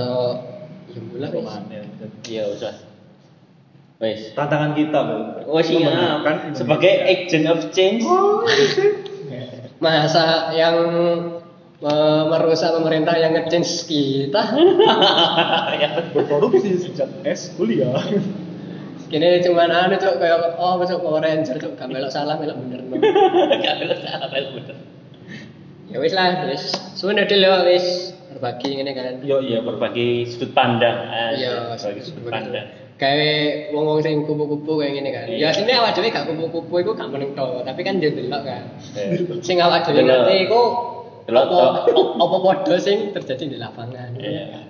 ya 0.92 1.00
mulai 1.12 1.30
Iya, 2.24 2.44
usah. 2.56 2.93
Wes. 4.04 4.36
Tantangan 4.36 4.76
kita, 4.76 5.00
Bro. 5.00 5.48
Oh 5.48 5.64
Indonesia. 5.64 6.52
Sebagai 6.52 6.92
agent 7.08 7.48
of 7.48 7.72
change. 7.72 8.04
masa 9.84 10.56
yang 10.56 10.76
eh, 11.84 12.24
merusak 12.32 12.72
pemerintah 12.72 13.20
yang 13.20 13.36
nge-change 13.36 13.84
kita 13.84 14.40
ya, 15.84 16.08
Berproduksi 16.16 16.80
sejak 16.80 17.12
S 17.28 17.52
kuliah. 17.60 18.00
Kini 19.12 19.44
cuman 19.44 19.70
anu 19.70 20.00
cok 20.00 20.24
kayak 20.24 20.56
oh 20.56 20.80
masuk 20.80 21.04
Power 21.04 21.20
Ranger 21.20 21.60
cok 21.60 21.76
gak 21.76 21.88
melok 21.92 22.16
salah 22.16 22.40
melok 22.40 22.56
bener. 22.64 22.80
Gak 23.64 23.74
ada 23.84 23.96
salah 24.00 24.28
bener. 24.32 24.78
ya 25.92 26.00
wis 26.00 26.16
lah 26.16 26.48
wis 26.48 26.74
sudah 26.96 27.28
dulu 27.28 27.68
wis 27.70 28.16
berbagi 28.32 28.82
ini 28.82 28.92
kan 28.96 29.20
Yo 29.22 29.44
iya 29.44 29.60
berbagi 29.60 30.32
sudut 30.32 30.56
pandang. 30.56 31.12
Iya 31.36 31.76
berbagi 31.76 32.02
sudut 32.08 32.32
pandang. 32.32 32.83
Kayak 33.02 33.74
wong-wong 33.74 34.00
sing 34.06 34.22
kupu-kupu 34.24 34.80
kayak 34.80 34.94
gini 35.02 35.10
kan 35.10 35.26
ya 35.28 35.38
Iya. 35.38 35.50
sini 35.52 35.72
awak 35.74 35.98
dhewe 35.98 36.14
gak 36.14 36.30
kupu-kupu 36.30 36.74
iku 36.86 36.92
gak 36.94 37.10
meneng 37.10 37.34
to 37.34 37.46
tapi 37.66 37.82
kan 37.82 37.98
dia 37.98 38.14
delok 38.14 38.42
kan 38.46 38.64
Iya. 38.94 39.42
sing 39.42 39.58
awak 39.60 39.90
ngerti 39.90 40.36
iku 40.48 40.62
Delok 41.24 41.48
apa 41.56 41.96
apa 42.20 42.36
padha 42.44 42.76
sing 42.78 43.16
terjadi 43.16 43.56
di 43.56 43.58
lapangan 43.58 44.14
Iya. 44.20 44.68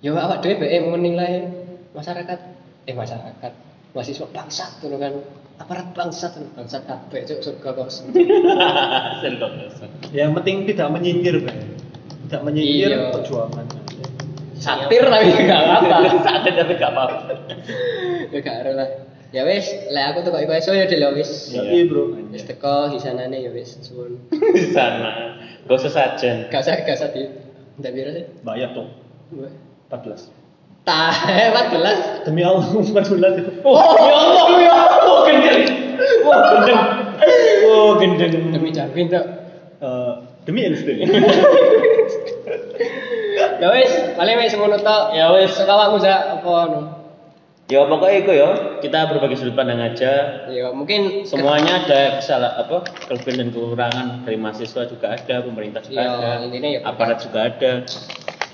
ya 0.00 0.10
awak 0.16 0.40
dhewe 0.40 0.62
bae 0.62 0.78
menilai 0.80 1.44
masyarakat 1.92 2.38
eh 2.86 2.94
masyarakat 2.94 3.52
mahasiswa 3.96 4.26
bangsat 4.30 4.70
tuh 4.78 4.94
kan 4.96 5.12
aparat 5.56 5.88
bangsat 5.96 6.36
tuh 6.36 6.44
bangsat 6.52 6.84
kabeh 6.84 7.24
cuk 7.24 7.40
surga 7.40 7.70
kos 7.72 8.04
Sergok. 9.24 9.50
Yang 10.12 10.30
penting 10.36 10.56
tidak 10.68 10.88
menyindir, 10.92 11.34
Bro. 11.40 11.52
Tidak 12.28 12.40
menyindir 12.44 12.90
perjuangan. 13.10 13.64
satir 14.64 15.02
tapi 15.04 15.28
gak 15.44 15.60
apa 15.60 15.76
Saat 16.24 16.42
tapi 16.48 16.72
gak 16.76 16.90
apa-apa. 16.92 17.32
ya 18.32 18.38
gak 18.40 18.56
ada 18.64 18.72
lah 18.72 18.88
ya 19.34 19.42
wis 19.44 19.66
lah 19.90 20.14
aku 20.14 20.24
tuh 20.24 20.30
kok 20.32 20.42
iso 20.46 20.72
ya 20.72 20.86
wis 21.12 21.52
Ya, 21.52 21.60
Iya. 21.60 21.70
iya, 21.72 21.84
Bro. 21.86 22.02
wis 22.32 22.42
teko 22.44 22.88
hisanane 22.88 23.36
ya 23.42 23.50
wis 23.52 23.76
suwun 23.82 24.16
Di 24.56 24.72
sana. 24.72 25.36
Gak 25.66 25.76
usah 25.76 25.90
sajen. 25.92 26.46
gak 26.48 26.62
usah 26.62 26.74
gak 26.82 26.96
usah 26.96 27.08
di 27.12 27.22
ndak 27.76 27.92
piro 27.92 28.10
sih 28.14 28.24
Bayar 28.42 28.72
tuh. 28.72 28.86
14. 29.92 30.32
tah 30.86 31.14
14 31.52 32.24
Demi 32.24 32.42
Allah, 32.46 32.62
14. 32.70 33.66
Oh, 33.66 33.74
ya 33.98 34.14
Allah, 34.14 34.46
ya 34.62 34.72
Allah. 34.72 34.98
Oh, 35.02 35.20
gendeng. 35.26 35.62
Oh, 36.22 36.40
gendeng. 36.54 36.80
Oh, 37.66 37.90
gendeng. 37.98 38.32
demi 38.54 38.70
Jarvin 38.70 39.06
tuh 39.10 39.24
Eh, 39.76 40.12
demi 40.48 40.64
Einstein. 40.64 41.04
Ya 43.56 43.68
wis, 43.72 43.92
paling 44.14 44.36
wis 44.40 44.52
ngono 44.56 44.76
tok. 44.80 45.16
Ya 45.16 45.32
wis. 45.32 45.52
Sekawaku 45.56 45.96
za 46.02 46.38
apa 46.40 46.50
anu. 46.68 46.80
Ya 47.66 47.82
pokoknya 47.82 48.16
itu 48.22 48.30
ya, 48.30 48.48
kita 48.78 49.10
berbagi 49.10 49.34
sudut 49.34 49.58
pandang 49.58 49.82
aja. 49.82 50.46
Ya 50.46 50.70
mungkin 50.70 51.26
Semuanya 51.26 51.82
ada 51.82 52.22
kesalah 52.22 52.62
apa 52.62 52.86
kelebihan 53.10 53.42
dan 53.42 53.48
kekurangan 53.50 54.06
dari 54.22 54.38
mahasiswa 54.38 54.86
juga 54.86 55.18
ada, 55.18 55.42
pemerintah 55.42 55.82
juga 55.82 55.98
Ya, 55.98 56.06
ada, 56.46 56.46
ya 56.46 56.78
aparat 56.86 57.18
juga 57.26 57.38
ada. 57.50 57.82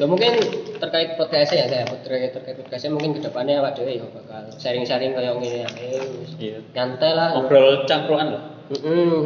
Ya 0.00 0.08
mungkin 0.08 0.32
terkait 0.80 1.20
podcast 1.20 1.52
ya 1.52 1.68
saya 1.68 1.84
terkait 1.84 2.32
terkait 2.32 2.56
podcastnya 2.56 2.96
mungkin 2.96 3.12
ke 3.12 3.20
depannya 3.20 3.60
awak 3.60 3.76
dewe 3.76 4.00
ya 4.00 4.08
bakal 4.08 4.48
sharing-sharing 4.56 5.12
kayak 5.12 5.36
gini 5.36 5.60
ya. 5.60 5.68
Eh, 5.76 6.04
Iya. 6.40 6.58
nyantai 6.72 7.12
lah. 7.12 7.36
Ngobrol 7.36 7.84
cangkruan 7.84 8.32
loh. 8.32 8.42
Mm-mm. 8.72 9.16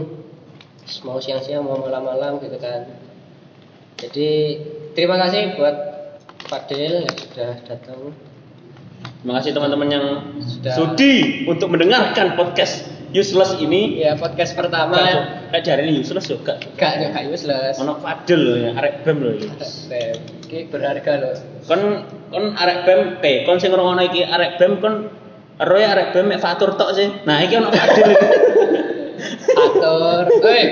Mau 1.06 1.22
siang-siang 1.22 1.62
mau 1.62 1.78
malam-malam 1.78 2.42
gitu 2.42 2.58
kan. 2.58 2.90
Jadi 4.02 4.58
terima 4.96 5.20
kasih 5.20 5.54
buat 5.54 5.76
Fadil 6.46 7.04
yang 7.04 7.10
sudah 7.10 7.50
datang. 7.66 8.14
Terima 9.20 9.32
kasih 9.42 9.50
teman-teman 9.52 9.88
yang 9.90 10.06
Sudah. 10.40 10.72
sudi 10.78 11.14
untuk 11.50 11.68
mendengarkan 11.74 12.38
podcast 12.38 12.86
useless 13.10 13.58
ini. 13.58 13.98
Ya 13.98 14.14
podcast 14.14 14.54
pertama 14.54 14.94
Kayak 15.50 15.66
hari 15.66 15.90
ini 15.90 16.06
useless 16.06 16.30
juga. 16.30 16.62
gak 16.78 16.92
gak 17.02 17.26
useless. 17.26 17.76
Ono 17.82 17.98
Fadil 17.98 18.38
loh 18.38 18.56
ya, 18.62 18.70
arek 18.78 19.02
bem 19.02 19.16
loh 19.20 19.34
ya. 19.34 19.50
Ini 20.46 20.70
berharga 20.70 21.12
loh. 21.18 21.34
Kon 21.66 21.82
kon 22.30 22.44
arek 22.54 22.78
bem, 22.86 23.00
eh 23.26 23.42
kon 23.42 23.58
sing 23.58 23.74
ngrungokno 23.74 24.02
iki 24.06 24.22
arek 24.22 24.62
bem 24.62 24.78
kon 24.78 25.10
roe 25.58 25.82
arek 25.82 26.14
bem 26.14 26.30
mek 26.30 26.38
fatur 26.38 26.78
tok 26.78 26.94
sih. 26.94 27.10
Nah, 27.26 27.42
iki 27.42 27.58
ono 27.58 27.74
Fadil. 27.74 28.10
Atur. 29.56 30.24
Eh, 30.46 30.68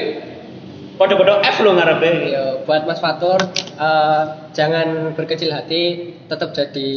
Padha-padha 0.94 1.42
F 1.42 1.56
lo 1.66 1.74
ngarepe. 1.74 2.10
Ya, 2.30 2.44
buat 2.62 2.86
Mas 2.86 3.02
Fatur, 3.02 3.42
eh, 3.74 4.22
jangan 4.54 5.12
berkecil 5.18 5.50
hati, 5.52 6.14
tetap 6.26 6.54
jadi. 6.54 6.90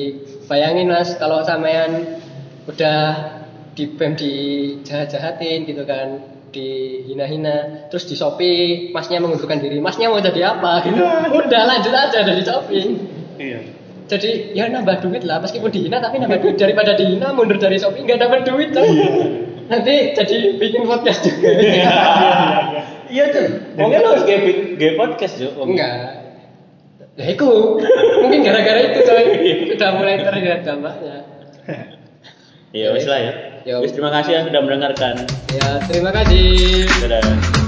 Bayangin 0.47 0.87
Mas, 0.87 1.17
kalau 1.19 1.43
sampean 1.43 2.21
udah 2.67 2.99
di 3.75 3.85
BEM 3.93 4.15
dijahat-jahatin 4.15 5.67
gitu 5.67 5.83
kan, 5.83 6.23
dihina-hina, 6.55 7.87
terus 7.91 8.07
di 8.07 8.15
Shopee, 8.15 8.89
masnya 8.95 9.19
mengundurkan 9.19 9.59
diri, 9.59 9.77
masnya 9.83 10.07
mau 10.07 10.23
jadi 10.23 10.55
apa 10.55 10.87
gitu. 10.87 11.03
Udah 11.35 11.61
lanjut 11.67 11.93
aja 11.93 12.19
dari 12.23 12.41
Shopee. 12.41 12.87
Iya. 13.37 13.59
Jadi 14.07 14.55
ya 14.55 14.71
nambah 14.71 15.03
duit 15.03 15.27
lah, 15.27 15.43
meskipun 15.43 15.67
dihina 15.67 15.99
tapi 15.99 16.23
nambah 16.23 16.39
duit 16.39 16.55
daripada 16.55 16.95
dihina 16.95 17.35
mundur 17.35 17.59
dari 17.59 17.75
Shopee 17.75 18.07
nggak 18.07 18.23
dapat 18.23 18.39
duit 18.47 18.71
coy. 18.71 18.87
Nanti 19.67 20.15
jadi 20.15 20.55
bikin 20.55 20.87
podcast 20.87 21.27
juga. 21.27 21.49
Iya 23.07 23.23
tuh. 23.31 23.47
Mungkin 23.79 23.99
lo 24.03 24.07
harus 24.15 24.23
gay, 24.27 24.75
gay 24.75 24.99
podcast 24.99 25.39
jo. 25.39 25.51
Enggak. 25.63 26.26
Lah 27.17 27.27
iku. 27.33 27.81
Mungkin 28.21 28.39
gara-gara 28.45 28.79
itu 28.93 28.99
coy. 29.01 29.25
Udah 29.73 29.89
mulai 29.97 30.21
terlihat 30.21 30.61
dampaknya. 30.61 31.25
Iya 32.71 32.93
wis 32.93 33.09
lah 33.09 33.19
ya. 33.19 33.33
Ya. 33.65 33.75
Wis 33.81 33.91
terima 33.91 34.13
kasih 34.13 34.31
yang 34.37 34.45
sudah 34.47 34.61
mendengarkan. 34.61 35.25
Ya, 35.49 35.81
terima 35.89 36.13
kasih. 36.13 36.85
Dadah. 37.01 37.66